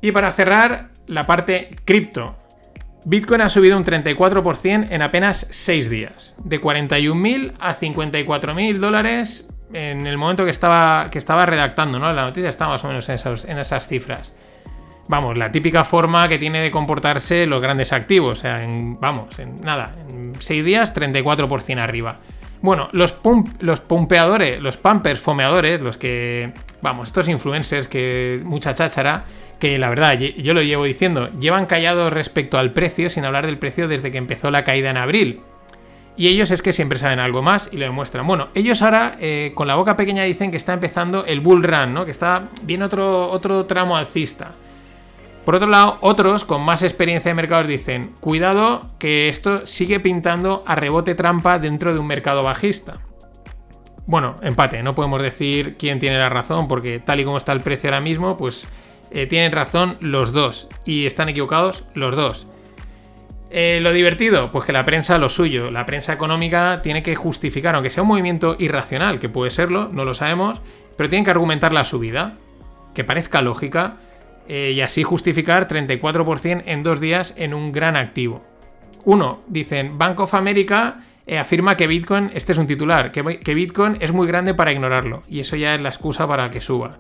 [0.02, 2.36] Y para cerrar, la parte cripto.
[3.06, 10.08] Bitcoin ha subido un 34% en apenas 6 días, de 41.000 a 54.000 dólares en
[10.08, 12.12] el momento que estaba, que estaba redactando, ¿no?
[12.14, 14.34] La noticia está más o menos en, en esas cifras.
[15.08, 18.40] Vamos, la típica forma que tiene de comportarse los grandes activos.
[18.40, 22.20] O sea, en, vamos, en nada, en 6 días 34% arriba.
[22.62, 23.18] Bueno, los,
[23.60, 29.26] los pumpeadores, los pumpers fomeadores, los que, vamos, estos influencers que mucha cháchara,
[29.64, 33.58] que la verdad, yo lo llevo diciendo, llevan callados respecto al precio sin hablar del
[33.58, 35.40] precio desde que empezó la caída en abril.
[36.18, 38.28] Y ellos es que siempre saben algo más y lo demuestran.
[38.28, 41.94] Bueno, ellos ahora eh, con la boca pequeña dicen que está empezando el bull run,
[41.94, 42.04] ¿no?
[42.04, 44.52] Que está bien otro, otro tramo alcista.
[45.46, 50.66] Por otro lado, otros con más experiencia de mercados dicen, cuidado que esto sigue pintando
[50.68, 53.00] a rebote trampa dentro de un mercado bajista.
[54.08, 57.62] Bueno, empate, no podemos decir quién tiene la razón, porque tal y como está el
[57.62, 58.68] precio ahora mismo, pues
[59.14, 62.48] eh, tienen razón los dos y están equivocados los dos.
[63.52, 67.76] Eh, lo divertido, pues que la prensa lo suyo, la prensa económica tiene que justificar,
[67.76, 70.64] aunque sea un movimiento irracional, que puede serlo, no lo sabemos,
[70.98, 72.38] pero tienen que argumentar la subida,
[72.96, 73.98] que parezca lógica,
[74.48, 78.44] eh, y así justificar 34% en dos días en un gran activo.
[79.06, 81.02] Uno, dicen, Bank of America
[81.40, 85.22] afirma que Bitcoin, este es un titular, que, que Bitcoin es muy grande para ignorarlo,
[85.30, 86.98] y eso ya es la excusa para que suba.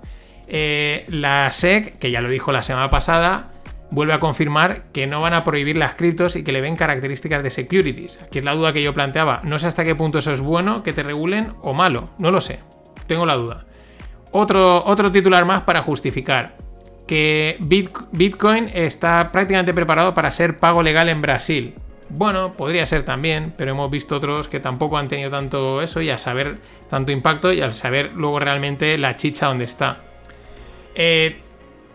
[0.55, 3.51] Eh, la SEC, que ya lo dijo la semana pasada,
[3.89, 7.41] vuelve a confirmar que no van a prohibir las criptos y que le ven características
[7.41, 8.19] de securities.
[8.21, 9.41] Aquí es la duda que yo planteaba.
[9.43, 12.11] No sé hasta qué punto eso es bueno que te regulen o malo.
[12.19, 12.59] No lo sé.
[13.07, 13.65] Tengo la duda.
[14.31, 16.55] Otro, otro titular más para justificar
[17.07, 21.73] que Bitcoin está prácticamente preparado para ser pago legal en Brasil.
[22.09, 26.11] Bueno, podría ser también, pero hemos visto otros que tampoco han tenido tanto eso y
[26.11, 26.57] a saber
[26.91, 30.12] tanto impacto y al saber luego realmente la chicha donde está.
[30.95, 31.39] Eh,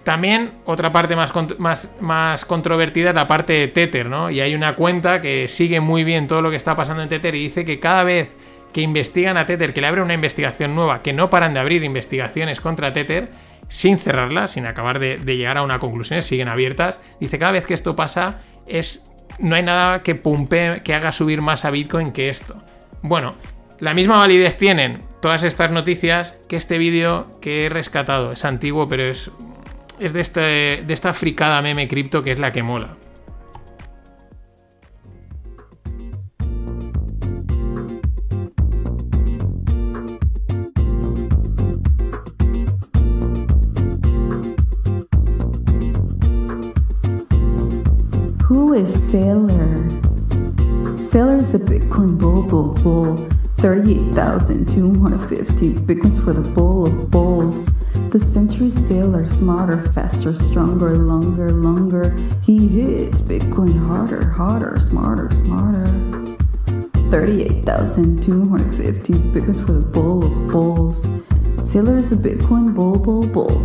[0.05, 4.31] también otra parte más, más, más, controvertida es la parte de Tether, ¿no?
[4.31, 7.35] Y hay una cuenta que sigue muy bien todo lo que está pasando en Tether
[7.35, 8.37] y dice que cada vez
[8.73, 11.85] que investigan a Tether, que le abre una investigación nueva, que no paran de abrir
[11.85, 13.31] investigaciones contra Tether,
[13.69, 17.75] sin cerrarla, sin acabar de, llegar a una conclusión, siguen abiertas, dice cada vez que
[17.75, 19.05] esto pasa es
[19.39, 22.57] no hay nada que pumpe, que haga subir más a Bitcoin que esto.
[23.03, 23.37] Bueno,
[23.81, 28.33] la misma validez tienen todas estas noticias que este vídeo que he rescatado.
[28.33, 29.31] Es antiguo, pero es,
[30.01, 30.41] es de, este,
[30.87, 32.97] de esta fricada meme cripto que es la que mola.
[48.49, 49.89] Who is Sailor?
[51.11, 53.38] Sailor's a Bitcoin bull, bull, bull.
[53.59, 57.69] 38,250 bitcoins for the bowl of bowls.
[58.11, 62.17] The century sailor, smarter, faster, stronger, longer, longer.
[62.43, 65.85] He hits Bitcoin harder, harder, smarter, smarter.
[67.11, 71.03] 38,250 bitcoins for the bowl of bowls.
[71.69, 73.61] Sailor is a Bitcoin bull, bull, bull.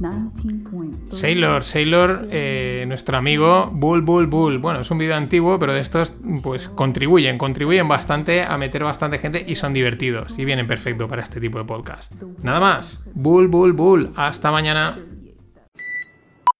[0.00, 0.67] 19.
[1.10, 4.58] Sailor, Sailor, eh, nuestro amigo Bull, Bull, Bull.
[4.58, 9.18] Bueno, es un vídeo antiguo, pero de estos pues contribuyen, contribuyen bastante a meter bastante
[9.18, 12.12] gente y son divertidos y vienen perfecto para este tipo de podcast.
[12.42, 14.12] Nada más, Bull, Bull, Bull.
[14.16, 14.98] Hasta mañana.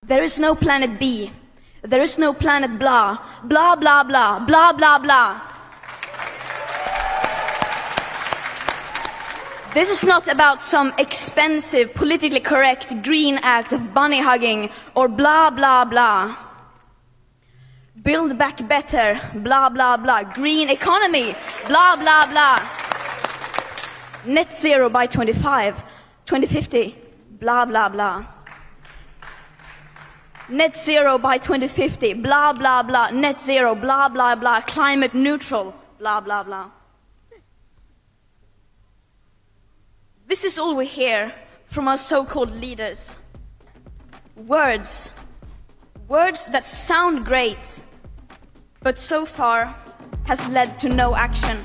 [0.06, 1.30] There is no planet B.
[1.88, 3.20] There is no planet blah.
[3.44, 4.38] Blah, blah, blah.
[4.46, 5.57] Blah, blah, blah.
[9.78, 15.50] This is not about some expensive, politically correct green act of bunny hugging or blah,
[15.50, 16.36] blah, blah.
[18.02, 20.24] Build back better, blah, blah, blah.
[20.24, 21.32] Green economy,
[21.68, 22.58] blah, blah, blah.
[24.26, 25.76] Net zero by 25,
[26.26, 26.98] 2050,
[27.38, 28.26] blah, blah, blah.
[30.48, 33.10] Net zero by 2050, blah, blah, blah.
[33.10, 34.60] Net zero, blah, blah, blah.
[34.62, 36.68] Climate neutral, blah, blah, blah.
[40.28, 41.32] This is all we hear
[41.68, 43.16] from our so called leaders.
[44.36, 45.08] Words.
[46.06, 47.56] Words that sound great,
[48.82, 49.74] but so far
[50.24, 51.56] has led to no action.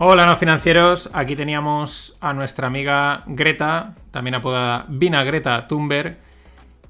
[0.00, 5.22] Hola no financieros, aquí teníamos a nuestra amiga Greta, también apodada Vina
[5.68, 6.31] Thunberg.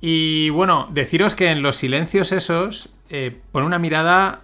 [0.05, 4.41] Y bueno, deciros que en los silencios esos eh, por una mirada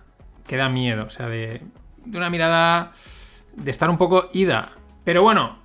[0.47, 1.61] que da miedo, o sea, de,
[2.05, 2.93] de una mirada
[3.57, 4.71] de estar un poco ida.
[5.03, 5.59] Pero bueno,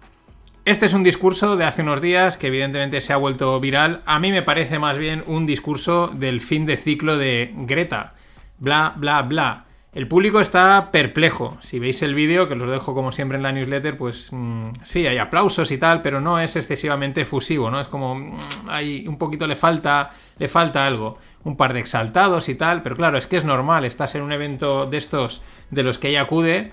[0.65, 4.01] este es un discurso de hace unos días que evidentemente se ha vuelto viral.
[4.07, 8.15] A mí me parece más bien un discurso del fin de ciclo de Greta.
[8.57, 9.65] Bla, bla, bla.
[9.93, 11.55] El público está perplejo.
[11.59, 14.69] Si veis el vídeo, que os lo dejo como siempre en la newsletter, pues mm,
[14.83, 17.79] sí, hay aplausos y tal, pero no es excesivamente efusivo, ¿no?
[17.79, 18.35] Es como mm,
[18.69, 22.95] hay un poquito le falta, le falta algo un par de exaltados y tal, pero
[22.95, 25.41] claro, es que es normal, estás en un evento de estos
[25.71, 26.71] de los que ella acude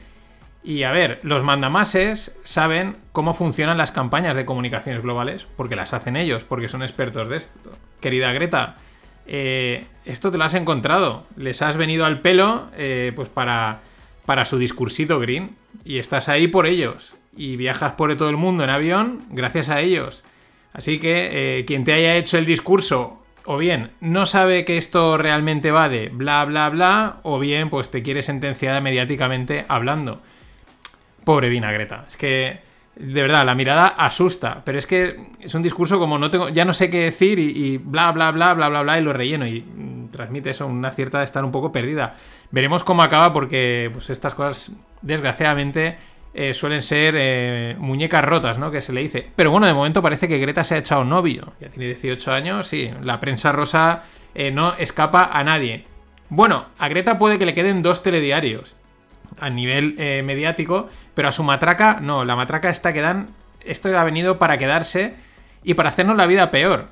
[0.63, 5.95] y a ver, los mandamases saben cómo funcionan las campañas de comunicaciones globales, porque las
[5.95, 7.71] hacen ellos, porque son expertos de esto.
[8.01, 8.77] Querida Greta,
[9.33, 13.81] eh, esto te lo has encontrado, les has venido al pelo eh, pues para,
[14.27, 18.65] para su discursito green y estás ahí por ellos y viajas por todo el mundo
[18.65, 20.25] en avión gracias a ellos.
[20.73, 25.17] Así que eh, quien te haya hecho el discurso o bien no sabe que esto
[25.17, 30.19] realmente va de bla bla bla, o bien pues te quiere sentenciada mediáticamente hablando.
[31.23, 32.05] Pobre vinagreta.
[32.09, 32.63] Es que,
[32.97, 34.63] de verdad, la mirada asusta.
[34.65, 37.51] Pero es que es un discurso como no tengo, ya no sé qué decir y,
[37.51, 39.47] y bla, bla, bla, bla, bla, bla, y lo relleno.
[39.47, 42.17] Y mm, transmite eso, una cierta de estar un poco perdida.
[42.51, 44.73] Veremos cómo acaba porque pues estas cosas,
[45.03, 45.97] desgraciadamente,
[46.35, 48.71] eh, suelen ser eh, muñecas rotas, ¿no?
[48.71, 49.29] Que se le dice.
[49.35, 51.55] Pero bueno, de momento parece que Greta se ha echado novio.
[51.61, 52.91] Ya tiene 18 años, sí.
[53.03, 54.03] La prensa rosa
[54.35, 55.87] eh, no escapa a nadie.
[56.29, 58.77] Bueno, a Greta puede que le queden dos telediarios
[59.39, 63.29] a nivel eh, mediático, pero a su matraca, no, la matraca está que dan.
[63.65, 65.15] Esto ha venido para quedarse
[65.63, 66.89] y para hacernos la vida peor.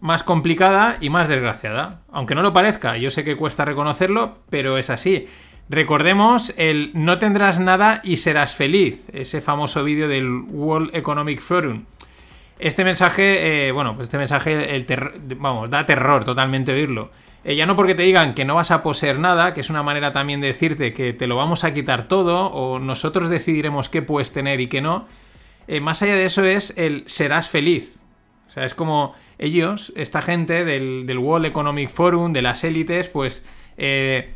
[0.00, 2.02] Más complicada y más desgraciada.
[2.12, 5.26] Aunque no lo parezca, yo sé que cuesta reconocerlo, pero es así.
[5.68, 11.84] Recordemos el no tendrás nada y serás feliz, ese famoso vídeo del World Economic Forum.
[12.58, 14.84] Este mensaje, eh, bueno, pues este mensaje, el
[15.36, 17.10] vamos, da terror totalmente oírlo.
[17.44, 19.82] Eh, ya no porque te digan que no vas a poseer nada, que es una
[19.82, 24.02] manera también de decirte que te lo vamos a quitar todo, o nosotros decidiremos qué
[24.02, 25.06] puedes tener y qué no.
[25.66, 27.96] Eh, más allá de eso es el serás feliz.
[28.46, 33.08] O sea, es como ellos, esta gente del, del World Economic Forum, de las élites,
[33.08, 33.42] pues
[33.78, 34.34] eh,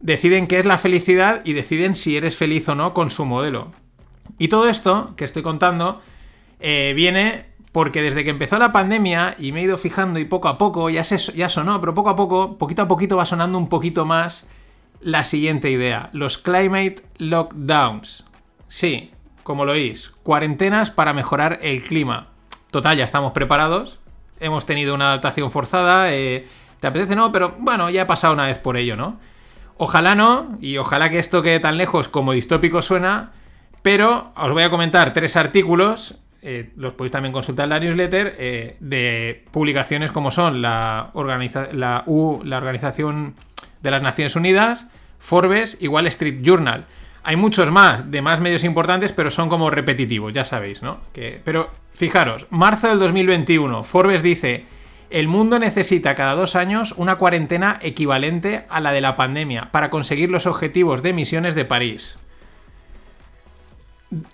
[0.00, 3.70] deciden qué es la felicidad y deciden si eres feliz o no con su modelo.
[4.38, 6.02] Y todo esto que estoy contando
[6.60, 10.58] viene porque desde que empezó la pandemia y me he ido fijando y poco a
[10.58, 13.68] poco, ya, se, ya sonó, pero poco a poco, poquito a poquito va sonando un
[13.68, 14.46] poquito más
[15.00, 18.26] la siguiente idea, los climate lockdowns.
[18.68, 19.10] Sí,
[19.42, 22.28] como lo oís, cuarentenas para mejorar el clima.
[22.70, 23.98] Total, ya estamos preparados,
[24.38, 26.46] hemos tenido una adaptación forzada, eh,
[26.78, 27.16] ¿te apetece?
[27.16, 29.18] No, pero bueno, ya he pasado una vez por ello, ¿no?
[29.78, 33.32] Ojalá no, y ojalá que esto quede tan lejos como distópico suena,
[33.82, 38.34] pero os voy a comentar tres artículos, eh, los podéis también consultar en la newsletter,
[38.38, 41.10] eh, de publicaciones como son la,
[41.72, 43.34] la, U- la Organización
[43.82, 44.86] de las Naciones Unidas,
[45.18, 46.84] Forbes y Wall Street Journal.
[47.22, 50.98] Hay muchos más, de más medios importantes, pero son como repetitivos, ya sabéis, ¿no?
[51.14, 54.66] Que, pero fijaros, marzo del 2021, Forbes dice,
[55.08, 59.88] el mundo necesita cada dos años una cuarentena equivalente a la de la pandemia para
[59.88, 62.18] conseguir los objetivos de emisiones de París.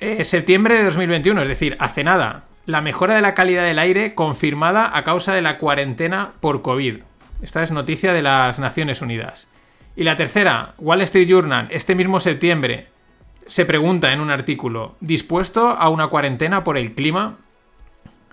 [0.00, 2.44] Eh, septiembre de 2021, es decir, hace nada.
[2.66, 6.96] La mejora de la calidad del aire confirmada a causa de la cuarentena por COVID.
[7.42, 9.48] Esta es noticia de las Naciones Unidas.
[9.96, 12.88] Y la tercera, Wall Street Journal, este mismo septiembre,
[13.46, 17.38] se pregunta en un artículo, ¿dispuesto a una cuarentena por el clima?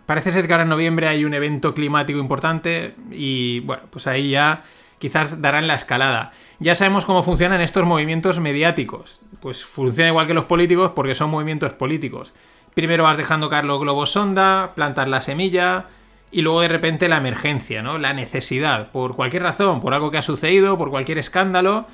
[0.06, 4.32] Parece ser que ahora en noviembre hay un evento climático importante y bueno, pues ahí
[4.32, 4.64] ya
[5.00, 6.32] quizás darán la escalada.
[6.60, 9.22] Ya sabemos cómo funcionan estos movimientos mediáticos.
[9.39, 12.34] Pues funciona igual que los políticos porque son movimientos políticos.
[12.74, 15.86] Primero vas dejando caer los globos sonda, plantar la semilla
[16.32, 17.98] y luego de repente la emergencia, ¿no?
[17.98, 21.88] La necesidad, por cualquier razón, por algo que ha sucedido, por cualquier escándalo.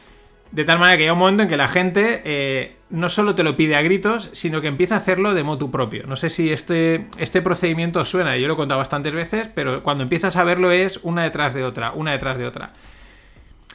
[0.53, 3.41] De tal manera que llega un momento en que la gente eh, no solo te
[3.41, 6.05] lo pide a gritos, sino que empieza a hacerlo de motu propio.
[6.05, 10.03] No sé si este, este procedimiento suena, yo lo he contado bastantes veces, pero cuando
[10.03, 12.71] empiezas a verlo es una detrás de otra, una detrás de otra.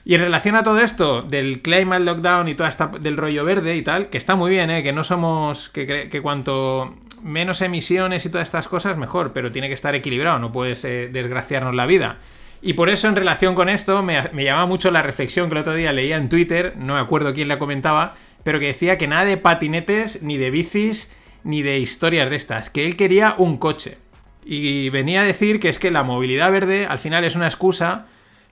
[0.04, 3.74] Y en relación a todo esto del climate lockdown y toda esta del rollo verde
[3.74, 4.84] y tal, que está muy bien, ¿eh?
[4.84, 9.66] que no somos que, que cuanto menos emisiones y todas estas cosas mejor, pero tiene
[9.66, 12.18] que estar equilibrado, no puedes eh, desgraciarnos la vida.
[12.60, 15.60] Y por eso en relación con esto me, me llama mucho la reflexión que el
[15.60, 19.06] otro día leía en Twitter, no me acuerdo quién la comentaba, pero que decía que
[19.06, 21.10] nada de patinetes, ni de bicis,
[21.44, 23.98] ni de historias de estas, que él quería un coche.
[24.44, 28.06] Y venía a decir que es que la movilidad verde al final es una excusa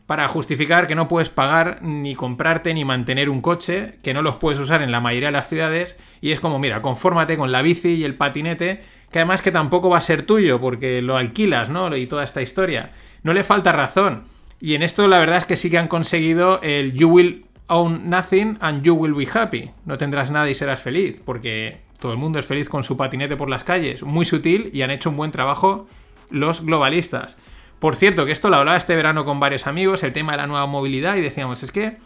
[0.06, 4.36] para justificar que no puedes pagar ni comprarte ni mantener un coche, que no los
[4.36, 7.62] puedes usar en la mayoría de las ciudades, y es como, mira, confórmate con la
[7.62, 11.70] bici y el patinete, que además que tampoco va a ser tuyo, porque lo alquilas,
[11.70, 11.94] ¿no?
[11.96, 12.92] Y toda esta historia.
[13.26, 14.22] No le falta razón.
[14.60, 18.08] Y en esto la verdad es que sí que han conseguido el You will own
[18.08, 19.72] nothing and you will be happy.
[19.84, 23.36] No tendrás nada y serás feliz, porque todo el mundo es feliz con su patinete
[23.36, 24.04] por las calles.
[24.04, 25.88] Muy sutil y han hecho un buen trabajo
[26.30, 27.36] los globalistas.
[27.80, 30.46] Por cierto, que esto lo hablaba este verano con varios amigos, el tema de la
[30.46, 31.96] nueva movilidad, y decíamos, es que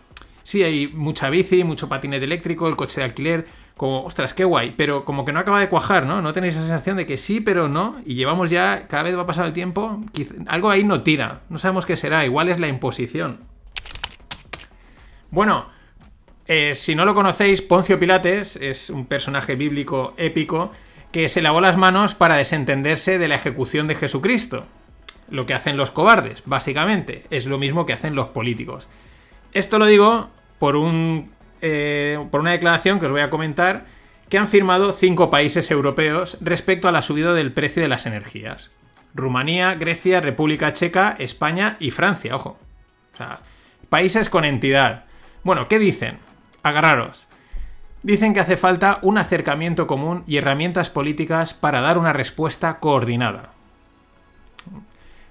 [0.42, 4.74] sí, hay mucha bici, mucho patinete eléctrico, el coche de alquiler, como, ostras, qué guay,
[4.76, 6.20] pero como que no acaba de cuajar, ¿no?
[6.20, 9.26] No tenéis esa sensación de que sí, pero no, y llevamos ya, cada vez va
[9.26, 10.02] pasando el tiempo,
[10.46, 13.40] algo ahí no tira, no sabemos qué será, igual es la imposición.
[15.30, 15.66] Bueno,
[16.46, 20.72] eh, si no lo conocéis, Poncio Pilates es un personaje bíblico épico
[21.12, 24.66] que se lavó las manos para desentenderse de la ejecución de Jesucristo.
[25.28, 28.88] Lo que hacen los cobardes, básicamente, es lo mismo que hacen los políticos.
[29.52, 31.30] Esto lo digo por, un,
[31.60, 33.86] eh, por una declaración que os voy a comentar
[34.28, 38.70] que han firmado cinco países europeos respecto a la subida del precio de las energías.
[39.12, 42.58] Rumanía, Grecia, República Checa, España y Francia, ojo.
[43.12, 43.40] O sea,
[43.88, 45.04] países con entidad.
[45.42, 46.18] Bueno, ¿qué dicen?
[46.62, 47.26] Agarraros.
[48.02, 53.50] dicen que hace falta un acercamiento común y herramientas políticas para dar una respuesta coordinada.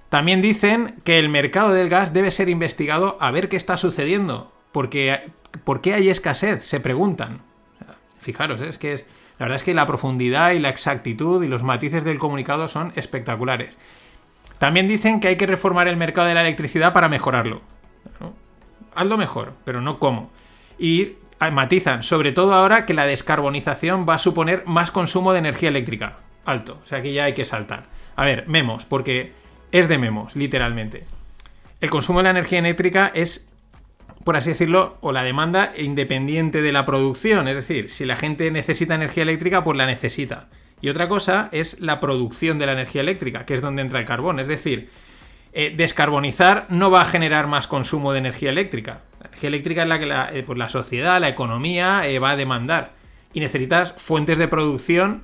[0.10, 4.52] También dicen que el mercado del gas debe ser investigado a ver qué está sucediendo,
[4.72, 5.32] porque
[5.64, 6.64] ¿por qué hay escasez?
[6.64, 7.42] Se preguntan.
[8.20, 9.06] Fijaros, es que es,
[9.38, 12.92] la verdad es que la profundidad y la exactitud y los matices del comunicado son
[12.96, 13.78] espectaculares.
[14.58, 17.62] También dicen que hay que reformar el mercado de la electricidad para mejorarlo.
[18.20, 18.34] ¿no?
[18.94, 20.32] Hazlo mejor, pero no cómo.
[20.78, 21.14] Y
[21.52, 26.18] matizan, sobre todo ahora que la descarbonización va a suponer más consumo de energía eléctrica.
[26.46, 27.86] Alto, o sea que ya hay que saltar.
[28.18, 29.39] A ver, memos, porque
[29.72, 31.06] es de memos, literalmente.
[31.82, 33.48] El consumo de la energía eléctrica es,
[34.24, 37.48] por así decirlo, o la demanda independiente de la producción.
[37.48, 40.50] Es decir, si la gente necesita energía eléctrica, pues la necesita.
[40.82, 44.06] Y otra cosa es la producción de la energía eléctrica, que es donde entra el
[44.06, 44.40] carbón.
[44.40, 44.90] Es decir,
[45.52, 49.02] eh, descarbonizar no va a generar más consumo de energía eléctrica.
[49.20, 52.32] La energía eléctrica es la que la, eh, pues la sociedad, la economía eh, va
[52.32, 52.94] a demandar.
[53.34, 55.24] Y necesitas fuentes de producción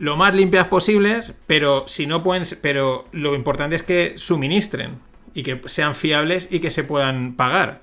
[0.00, 4.98] lo más limpias posibles, pero si no pueden, pero lo importante es que suministren
[5.34, 7.82] y que sean fiables y que se puedan pagar.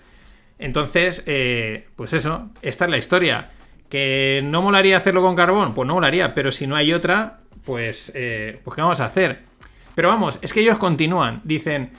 [0.57, 3.51] Entonces, eh, pues eso, esta es la historia.
[3.87, 5.75] ¿Que no molaría hacerlo con carbón?
[5.75, 9.43] Pues no molaría, pero si no hay otra, pues, eh, pues ¿qué vamos a hacer?
[9.93, 11.91] Pero vamos, es que ellos continúan, dicen,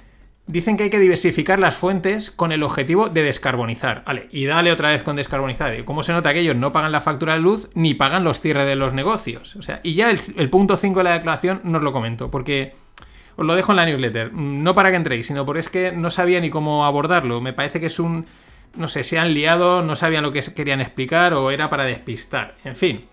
[0.49, 4.03] dicen que hay que diversificar las fuentes con el objetivo de descarbonizar.
[4.05, 5.85] Vale, y dale otra vez con descarbonizar.
[5.85, 8.67] ¿Cómo se nota que ellos no pagan la factura de luz ni pagan los cierres
[8.67, 9.55] de los negocios?
[9.57, 12.31] O sea, y ya el, el punto 5 de la declaración no os lo comento,
[12.31, 12.73] porque
[13.37, 14.33] os lo dejo en la newsletter.
[14.33, 17.41] No para que entréis, sino porque es que no sabía ni cómo abordarlo.
[17.41, 18.27] Me parece que es un...
[18.75, 22.57] No sé, se han liado, no sabían lo que querían explicar o era para despistar.
[22.65, 23.05] En fin.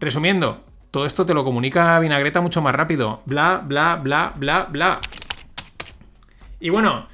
[0.00, 3.22] Resumiendo, todo esto te lo comunica Vinagreta mucho más rápido.
[3.26, 5.00] Bla, bla, bla, bla, bla.
[6.60, 7.08] Y bueno,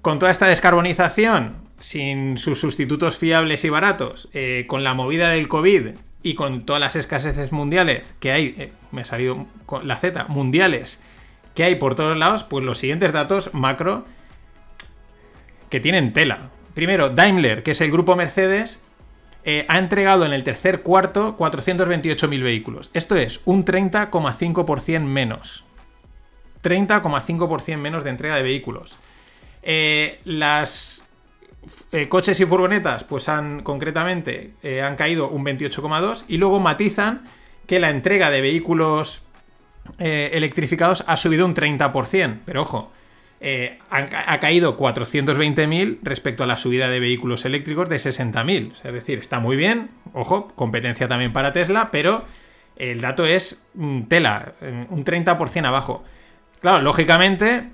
[0.00, 5.48] con toda esta descarbonización, sin sus sustitutos fiables y baratos, eh, con la movida del
[5.48, 5.88] COVID
[6.22, 10.24] y con todas las escaseces mundiales que hay, eh, me ha salido con la Z,
[10.28, 11.00] mundiales,
[11.54, 14.04] que hay por todos lados, pues los siguientes datos macro
[15.70, 16.50] que tienen tela.
[16.74, 18.78] Primero, Daimler, que es el grupo Mercedes,
[19.44, 22.90] eh, ha entregado en el tercer cuarto 428.000 vehículos.
[22.94, 25.64] Esto es un 30,5% menos.
[26.62, 28.98] 30,5% menos de entrega de vehículos.
[29.62, 31.04] Eh, las
[31.92, 37.22] eh, coches y furgonetas, pues han concretamente eh, han caído un 28,2 y luego matizan
[37.68, 39.22] que la entrega de vehículos
[39.98, 42.40] eh, electrificados ha subido un 30%.
[42.44, 42.92] Pero ojo,
[43.90, 48.72] ha, ha, caído 420.000 respecto a la subida de vehículos eléctricos de 60.000.
[48.72, 52.24] Es decir, está muy bien, ojo, competencia también para Tesla, pero
[52.74, 54.54] el dato es mm, tela,
[54.90, 56.02] un 30% abajo.
[56.62, 57.70] Claro, lógicamente,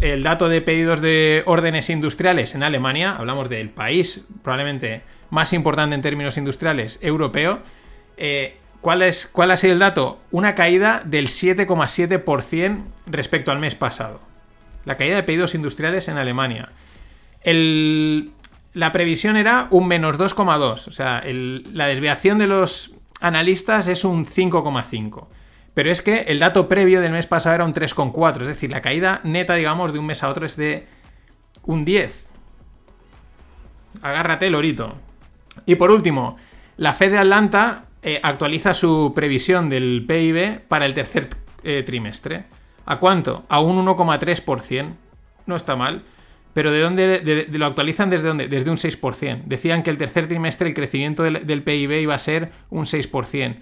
[0.00, 5.94] el dato de pedidos de órdenes industriales en Alemania, hablamos del país probablemente más importante
[5.94, 7.60] en términos industriales europeo,
[8.16, 10.20] eh, ¿cuál, es, ¿cuál ha sido el dato?
[10.30, 14.20] Una caída del 7,7% respecto al mes pasado.
[14.86, 16.70] La caída de pedidos industriales en Alemania.
[17.44, 20.88] La previsión era un menos 2,2.
[20.88, 25.26] O sea, la desviación de los analistas es un 5,5.
[25.74, 28.42] Pero es que el dato previo del mes pasado era un 3,4.
[28.42, 30.86] Es decir, la caída neta, digamos, de un mes a otro es de
[31.64, 32.32] un 10.
[34.00, 34.94] Agárrate, Lorito.
[35.66, 36.36] Y por último,
[36.76, 41.28] la Fed de Atlanta eh, actualiza su previsión del PIB para el tercer
[41.64, 42.44] eh, trimestre.
[42.86, 43.44] ¿A cuánto?
[43.48, 44.94] A un 1,3%.
[45.46, 46.02] No está mal.
[46.52, 48.46] Pero ¿de dónde de, de, lo actualizan desde dónde?
[48.46, 49.42] Desde un 6%.
[49.46, 53.56] Decían que el tercer trimestre el crecimiento del, del PIB iba a ser un 6%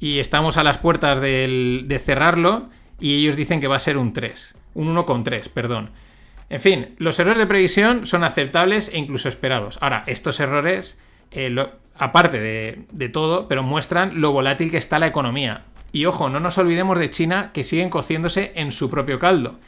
[0.00, 2.68] y estamos a las puertas de cerrarlo
[3.00, 5.90] y ellos dicen que va a ser un 3, un 1,3, perdón.
[6.48, 9.78] En fin, los errores de previsión son aceptables e incluso esperados.
[9.80, 10.98] Ahora, estos errores,
[11.32, 11.54] eh,
[11.98, 15.64] aparte de, todo, pero muestran lo volátil que está la economía.
[15.92, 19.58] Y ojo, no nos olvidemos de China que siguen cociéndose en su propio caldo.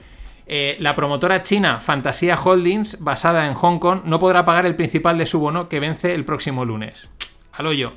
[0.47, 5.19] Eh, la promotora china Fantasia Holdings, basada en Hong Kong, no podrá pagar el principal
[5.19, 7.09] de su bono que vence el próximo lunes.
[7.53, 7.93] Al hoyo.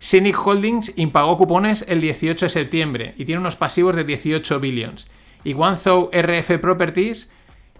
[0.00, 5.08] Cynic Holdings impagó cupones el 18 de septiembre y tiene unos pasivos de 18 billions.
[5.44, 7.28] Y Guangzhou RF Properties,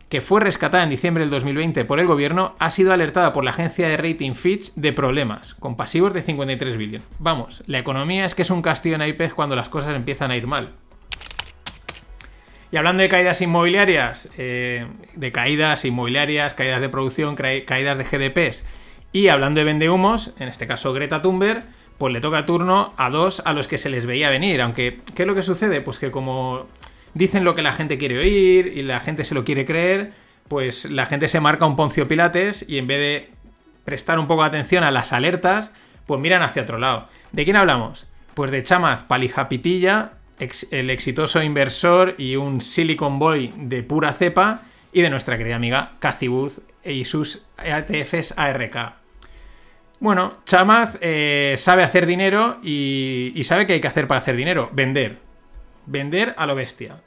[0.09, 3.51] que fue rescatada en diciembre del 2020 por el gobierno, ha sido alertada por la
[3.51, 7.03] agencia de rating Fitch de problemas, con pasivos de 53 billion.
[7.19, 10.37] Vamos, la economía es que es un castillo en naipes cuando las cosas empiezan a
[10.37, 10.75] ir mal.
[12.73, 18.65] Y hablando de caídas inmobiliarias, eh, de caídas inmobiliarias, caídas de producción, caídas de GDPs,
[19.13, 21.65] y hablando de vendehumos, en este caso Greta Thunberg,
[21.99, 24.61] pues le toca turno a dos a los que se les veía venir.
[24.61, 25.81] Aunque, ¿qué es lo que sucede?
[25.81, 26.67] Pues que como
[27.15, 30.13] dicen lo que la gente quiere oír y la gente se lo quiere creer,
[30.49, 33.31] pues la gente se marca un Poncio Pilates y en vez de
[33.85, 35.73] prestar un poco de atención a las alertas,
[36.07, 37.09] pues miran hacia otro lado.
[37.33, 38.07] ¿De quién hablamos?
[38.35, 44.63] Pues de Chamaz Palijapitilla, ex- el exitoso inversor y un Silicon Boy de pura cepa,
[44.93, 46.31] y de nuestra querida amiga Cathy
[46.85, 48.95] y sus ETFs ARK.
[49.99, 54.37] Bueno, Chamaz eh, sabe hacer dinero y, y sabe qué hay que hacer para hacer
[54.37, 54.71] dinero.
[54.73, 55.19] Vender.
[55.87, 57.01] Vender a lo bestia.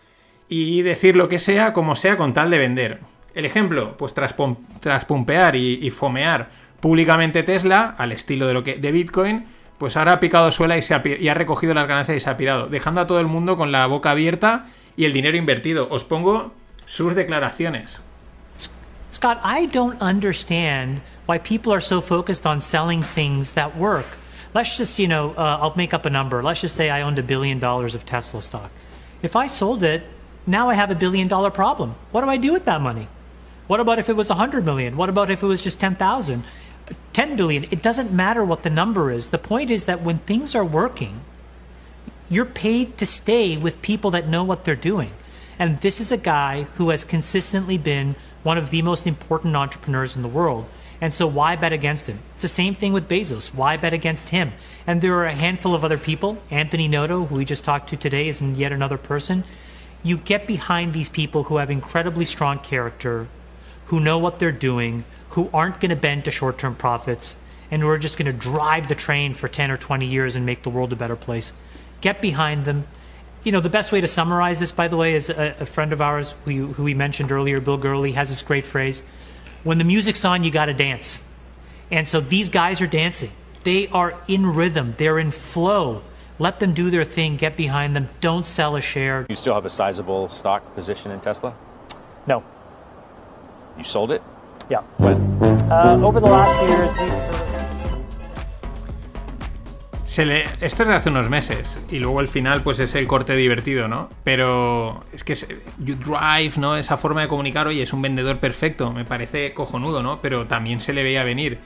[0.47, 2.99] Y decir lo que sea como sea con tal de vender.
[3.35, 4.33] El ejemplo, pues tras,
[4.79, 9.45] tras pumpear y, y fomear públicamente Tesla, al estilo de lo que de Bitcoin,
[9.77, 12.29] pues ahora ha picado suela y, se ha, y ha recogido las ganancias y se
[12.29, 14.67] ha pirado, dejando a todo el mundo con la boca abierta
[14.97, 15.87] y el dinero invertido.
[15.89, 16.53] Os pongo
[16.85, 18.01] sus declaraciones.
[19.13, 24.17] Scott, I don't understand why people are so focused on selling things that work.
[24.55, 26.41] Let's just, you know, uh, I'll make up a number.
[26.41, 28.71] Let's just say I owned a billion dollars of Tesla stock.
[29.21, 30.01] If I sold it,
[30.47, 31.93] now I have a billion dollar problem.
[32.09, 33.07] What do I do with that money?
[33.67, 34.97] What about if it was 100 million?
[34.97, 36.43] What about if it was just 10,000?
[37.13, 37.65] 10 billion?
[37.65, 39.29] It doesn't matter what the number is.
[39.29, 41.21] The point is that when things are working,
[42.27, 45.11] you're paid to stay with people that know what they're doing.
[45.59, 50.15] And this is a guy who has consistently been one of the most important entrepreneurs
[50.15, 50.65] in the world.
[51.01, 52.19] And so why bet against him?
[52.33, 53.53] It's the same thing with Bezos.
[53.53, 54.51] Why bet against him?
[54.85, 56.37] And there are a handful of other people.
[56.51, 59.45] Anthony Noto, who we just talked to today, is yet another person.
[60.03, 63.27] You get behind these people who have incredibly strong character,
[63.85, 67.37] who know what they're doing, who aren't going to bend to short term profits,
[67.71, 70.45] and who are just going to drive the train for 10 or 20 years and
[70.45, 71.53] make the world a better place.
[72.01, 72.87] Get behind them.
[73.43, 75.93] You know, the best way to summarize this, by the way, is a, a friend
[75.93, 79.01] of ours who, who we mentioned earlier, Bill Gurley, has this great phrase
[79.63, 81.21] when the music's on, you got to dance.
[81.91, 83.31] And so these guys are dancing.
[83.63, 86.03] They are in rhythm, they're in flow.
[86.37, 89.25] Let them do their thing, get behind them, don't sell a share.
[89.29, 91.53] You still have a sizable stock position in Tesla?
[92.25, 92.43] No.
[93.77, 94.21] You sold it?
[94.69, 94.81] Yeah.
[94.97, 95.15] When?
[95.71, 97.38] Uh, over the last few years.
[100.19, 101.81] Esto es de hace unos meses.
[101.89, 104.09] Y luego el final, pues es el corte divertido, ¿no?
[104.25, 105.47] Pero es que es...
[105.77, 106.75] You Drive, ¿no?
[106.75, 108.91] Esa forma de comunicar, oye, es un vendedor perfecto.
[108.91, 110.21] Me parece cojonudo, ¿no?
[110.21, 111.59] Pero también se le veía venir.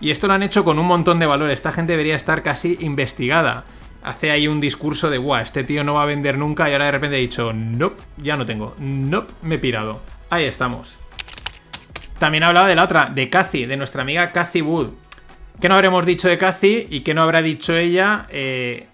[0.00, 1.50] Y esto lo han hecho con un montón de valor.
[1.50, 3.64] Esta gente debería estar casi investigada.
[4.04, 6.70] Hace ahí un discurso de, guau, este tío no va a vender nunca.
[6.70, 8.76] Y ahora de repente ha dicho, nope, ya no tengo.
[8.78, 10.00] Nope, me he pirado.
[10.30, 10.96] Ahí estamos.
[12.20, 14.90] También hablaba de la otra, de Cathy, de nuestra amiga Cathy Wood.
[15.60, 18.86] ¿Qué no habremos dicho de Cathy y qué no habrá dicho ella eh,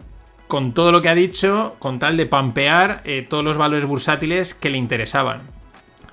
[0.48, 4.52] con todo lo que ha dicho, con tal de pampear eh, todos los valores bursátiles
[4.52, 5.42] que le interesaban?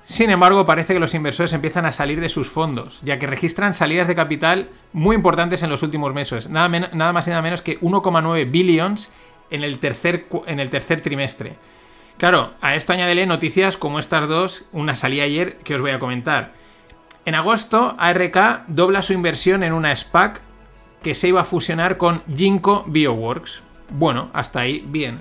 [0.04, 3.74] Sin embargo, parece que los inversores empiezan a salir de sus fondos, ya que registran
[3.74, 7.80] salidas de capital muy importantes en los últimos meses, nada, más y nada menos que
[7.80, 9.10] 1,9 billions
[9.50, 11.56] en el, tercer, en el tercer trimestre.
[12.16, 15.98] Claro, a esto añádele noticias como estas dos, una salía ayer que os voy a
[15.98, 16.52] comentar.
[17.26, 20.42] En agosto, ARK dobla su inversión en una SPAC
[21.02, 23.62] que se iba a fusionar con Ginkgo Bioworks.
[23.88, 25.20] Bueno, hasta ahí bien.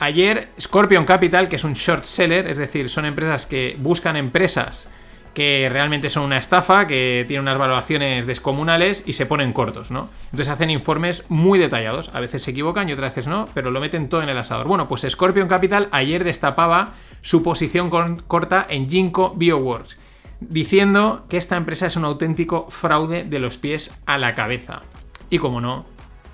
[0.00, 4.88] Ayer, Scorpion Capital, que es un short seller, es decir, son empresas que buscan empresas
[5.34, 10.08] que realmente son una estafa, que tienen unas valoraciones descomunales y se ponen cortos, ¿no?
[10.26, 12.10] Entonces hacen informes muy detallados.
[12.14, 14.66] A veces se equivocan y otras veces no, pero lo meten todo en el asador.
[14.66, 19.98] Bueno, pues Scorpion Capital ayer destapaba su posición corta en Ginkgo Bioworks
[20.40, 24.82] diciendo que esta empresa es un auténtico fraude de los pies a la cabeza.
[25.30, 25.84] Y como no,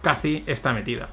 [0.02, 1.08] Cathy está metida.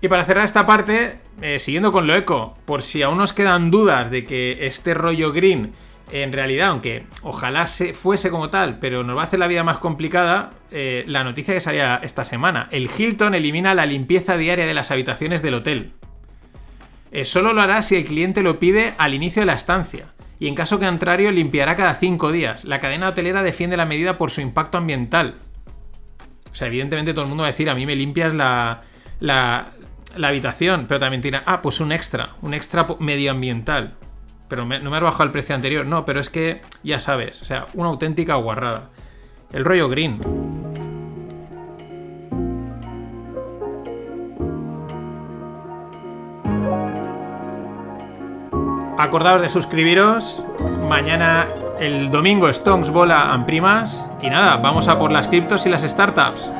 [0.00, 3.70] Y para cerrar esta parte, eh, siguiendo con lo eco, por si aún nos quedan
[3.70, 5.72] dudas de que este rollo green,
[6.12, 9.64] en realidad, aunque ojalá se fuese como tal, pero nos va a hacer la vida
[9.64, 12.68] más complicada, eh, la noticia que salía esta semana.
[12.70, 15.92] El Hilton elimina la limpieza diaria de las habitaciones del hotel.
[17.10, 20.13] Eh, solo lo hará si el cliente lo pide al inicio de la estancia.
[20.44, 22.66] Y en caso contrario, limpiará cada cinco días.
[22.66, 25.36] La cadena hotelera defiende la medida por su impacto ambiental.
[26.52, 28.82] O sea, evidentemente todo el mundo va a decir, a mí me limpias la,
[29.20, 29.72] la,
[30.22, 33.94] habitación, pero también tiene, ah, pues un extra, un extra medioambiental.
[34.46, 37.46] Pero no me has bajado el precio anterior, no, pero es que ya sabes, o
[37.46, 38.90] sea, una auténtica guarrada.
[39.50, 40.73] El rollo green.
[49.04, 50.42] Acordaos de suscribiros.
[50.88, 51.46] Mañana,
[51.78, 54.10] el domingo, Stonks, Bola, en primas.
[54.22, 56.50] Y nada, vamos a por las criptos y las startups.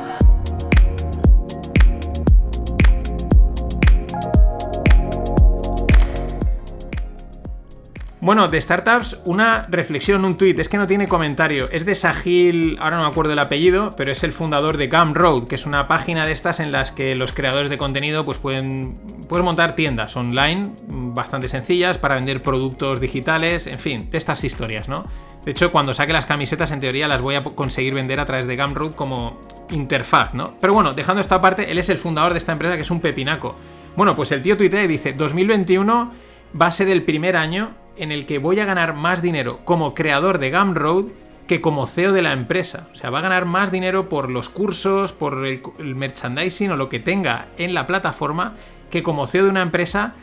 [8.25, 11.69] Bueno, de startups, una reflexión, un tuit, es que no tiene comentario.
[11.69, 15.43] Es de Sahil, ahora no me acuerdo el apellido, pero es el fundador de Gumroad,
[15.43, 18.95] que es una página de estas en las que los creadores de contenido pues pueden,
[19.29, 24.89] pueden montar tiendas online bastante sencillas para vender productos digitales, en fin, de estas historias,
[24.89, 25.05] ¿no?
[25.45, 28.47] De hecho, cuando saque las camisetas, en teoría las voy a conseguir vender a través
[28.47, 29.39] de Gumroad como
[29.69, 30.55] interfaz, ¿no?
[30.59, 33.01] Pero bueno, dejando esta parte, él es el fundador de esta empresa que es un
[33.01, 33.55] pepinaco.
[33.95, 36.11] Bueno, pues el tío tuitea y dice, 2021
[36.59, 39.93] va a ser el primer año en el que voy a ganar más dinero como
[39.93, 41.05] creador de Gumroad
[41.47, 42.87] que como CEO de la empresa.
[42.91, 45.61] O sea, va a ganar más dinero por los cursos, por el,
[45.95, 48.55] merchandising o lo que tenga en la plataforma
[48.89, 50.13] que como CEO de una empresa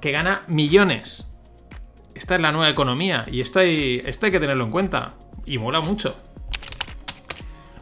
[0.00, 1.28] que gana millones.
[2.14, 5.14] Esta es la nueva economía y esto hay, esto hay que tenerlo en cuenta.
[5.44, 6.16] Y mola mucho.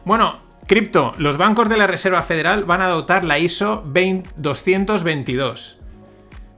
[0.05, 1.13] Bueno, cripto.
[1.17, 5.78] Los bancos de la Reserva Federal van a adoptar la ISO 20 222.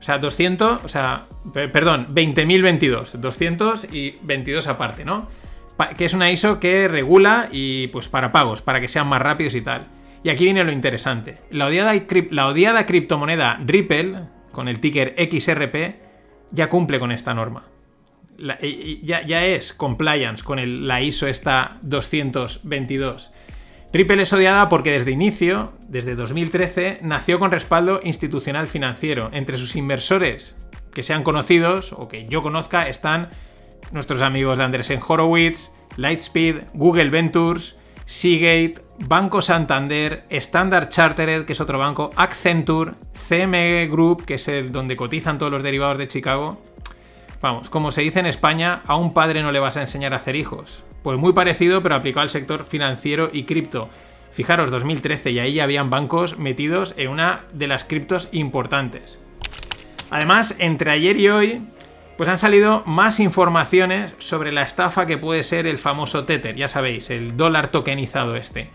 [0.02, 3.12] O sea, 200, o sea, per- perdón, 20.022.
[3.12, 5.28] 200 y 22 aparte, ¿no?
[5.96, 9.54] Que es una ISO que regula y pues para pagos, para que sean más rápidos
[9.54, 9.86] y tal.
[10.24, 11.38] Y aquí viene lo interesante.
[11.50, 14.18] La odiada, la criptomoneda Ripple,
[14.50, 16.00] con el ticker XRP,
[16.50, 17.62] ya cumple con esta norma.
[19.02, 23.32] Ya, ya es compliance con el- la ISO esta 222.
[23.92, 29.28] Ripple es odiada porque desde inicio, desde 2013, nació con respaldo institucional financiero.
[29.32, 30.56] Entre sus inversores
[30.94, 33.28] que sean conocidos o que yo conozca están
[33.90, 41.60] nuestros amigos de Andresen Horowitz, Lightspeed, Google Ventures, Seagate, Banco Santander, Standard Chartered, que es
[41.60, 42.92] otro banco, Accenture,
[43.28, 46.62] CME Group, que es el donde cotizan todos los derivados de Chicago.
[47.42, 50.18] Vamos, como se dice en España, a un padre no le vas a enseñar a
[50.18, 50.84] hacer hijos.
[51.02, 53.90] Pues muy parecido, pero aplicado al sector financiero y cripto.
[54.30, 59.18] Fijaros, 2013, y ahí ya habían bancos metidos en una de las criptos importantes.
[60.10, 61.62] Además, entre ayer y hoy,
[62.16, 66.68] pues han salido más informaciones sobre la estafa que puede ser el famoso Tether, ya
[66.68, 68.70] sabéis, el dólar tokenizado este.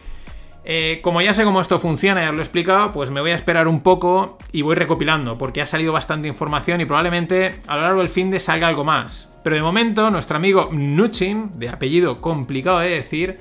[0.70, 3.32] Eh, como ya sé cómo esto funciona, ya os lo he explicado, pues me voy
[3.32, 7.78] a esperar un poco y voy recopilando, porque ha salido bastante información y probablemente a
[7.78, 9.30] lo largo del fin de salga algo más.
[9.46, 13.40] Pero de momento, nuestro amigo Nuchin, de apellido complicado de decir,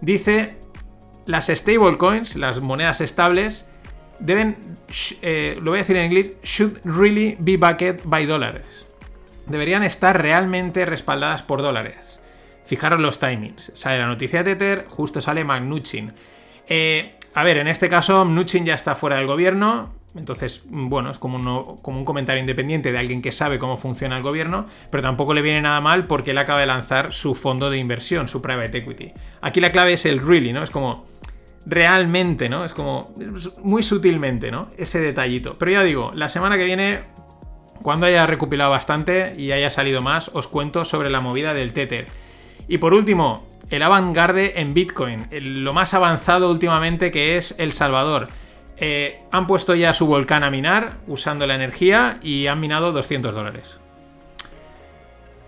[0.00, 0.56] dice
[1.24, 3.64] las stablecoins, las monedas estables,
[4.18, 4.56] deben,
[5.22, 8.88] eh, lo voy a decir en inglés, should really be backed by dollars.
[9.46, 12.20] Deberían estar realmente respaldadas por dólares.
[12.64, 13.70] Fijaros los timings.
[13.76, 16.12] Sale la noticia de Tether, justo sale Mnuchin.
[16.68, 19.94] Eh, a ver, en este caso, Mnuchin ya está fuera del gobierno.
[20.16, 24.22] Entonces, bueno, es como, como un comentario independiente de alguien que sabe cómo funciona el
[24.22, 27.76] gobierno, pero tampoco le viene nada mal porque él acaba de lanzar su fondo de
[27.76, 29.12] inversión, su private equity.
[29.42, 30.62] Aquí la clave es el really, ¿no?
[30.62, 31.04] Es como
[31.66, 32.64] realmente, ¿no?
[32.64, 33.14] Es como
[33.62, 34.68] muy sutilmente, ¿no?
[34.78, 35.58] Ese detallito.
[35.58, 37.00] Pero ya digo, la semana que viene,
[37.82, 42.06] cuando haya recopilado bastante y haya salido más, os cuento sobre la movida del Tether.
[42.68, 48.28] Y por último, el avant-garde en Bitcoin, lo más avanzado últimamente que es El Salvador.
[48.78, 53.34] Eh, han puesto ya su volcán a minar usando la energía y han minado 200
[53.34, 53.80] dólares.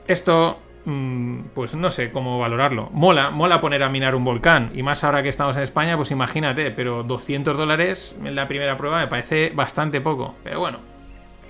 [0.06, 2.88] Esto, mm, pues no sé cómo valorarlo.
[2.92, 4.72] Mola, mola poner a minar un volcán.
[4.74, 8.76] Y más ahora que estamos en España, pues imagínate, pero 200 dólares en la primera
[8.78, 10.34] prueba me parece bastante poco.
[10.42, 10.78] Pero bueno,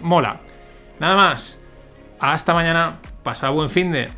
[0.01, 0.41] mola.
[0.99, 1.61] Nada más.
[2.19, 2.99] Hasta mañana.
[3.23, 4.18] Pasa buen fin de.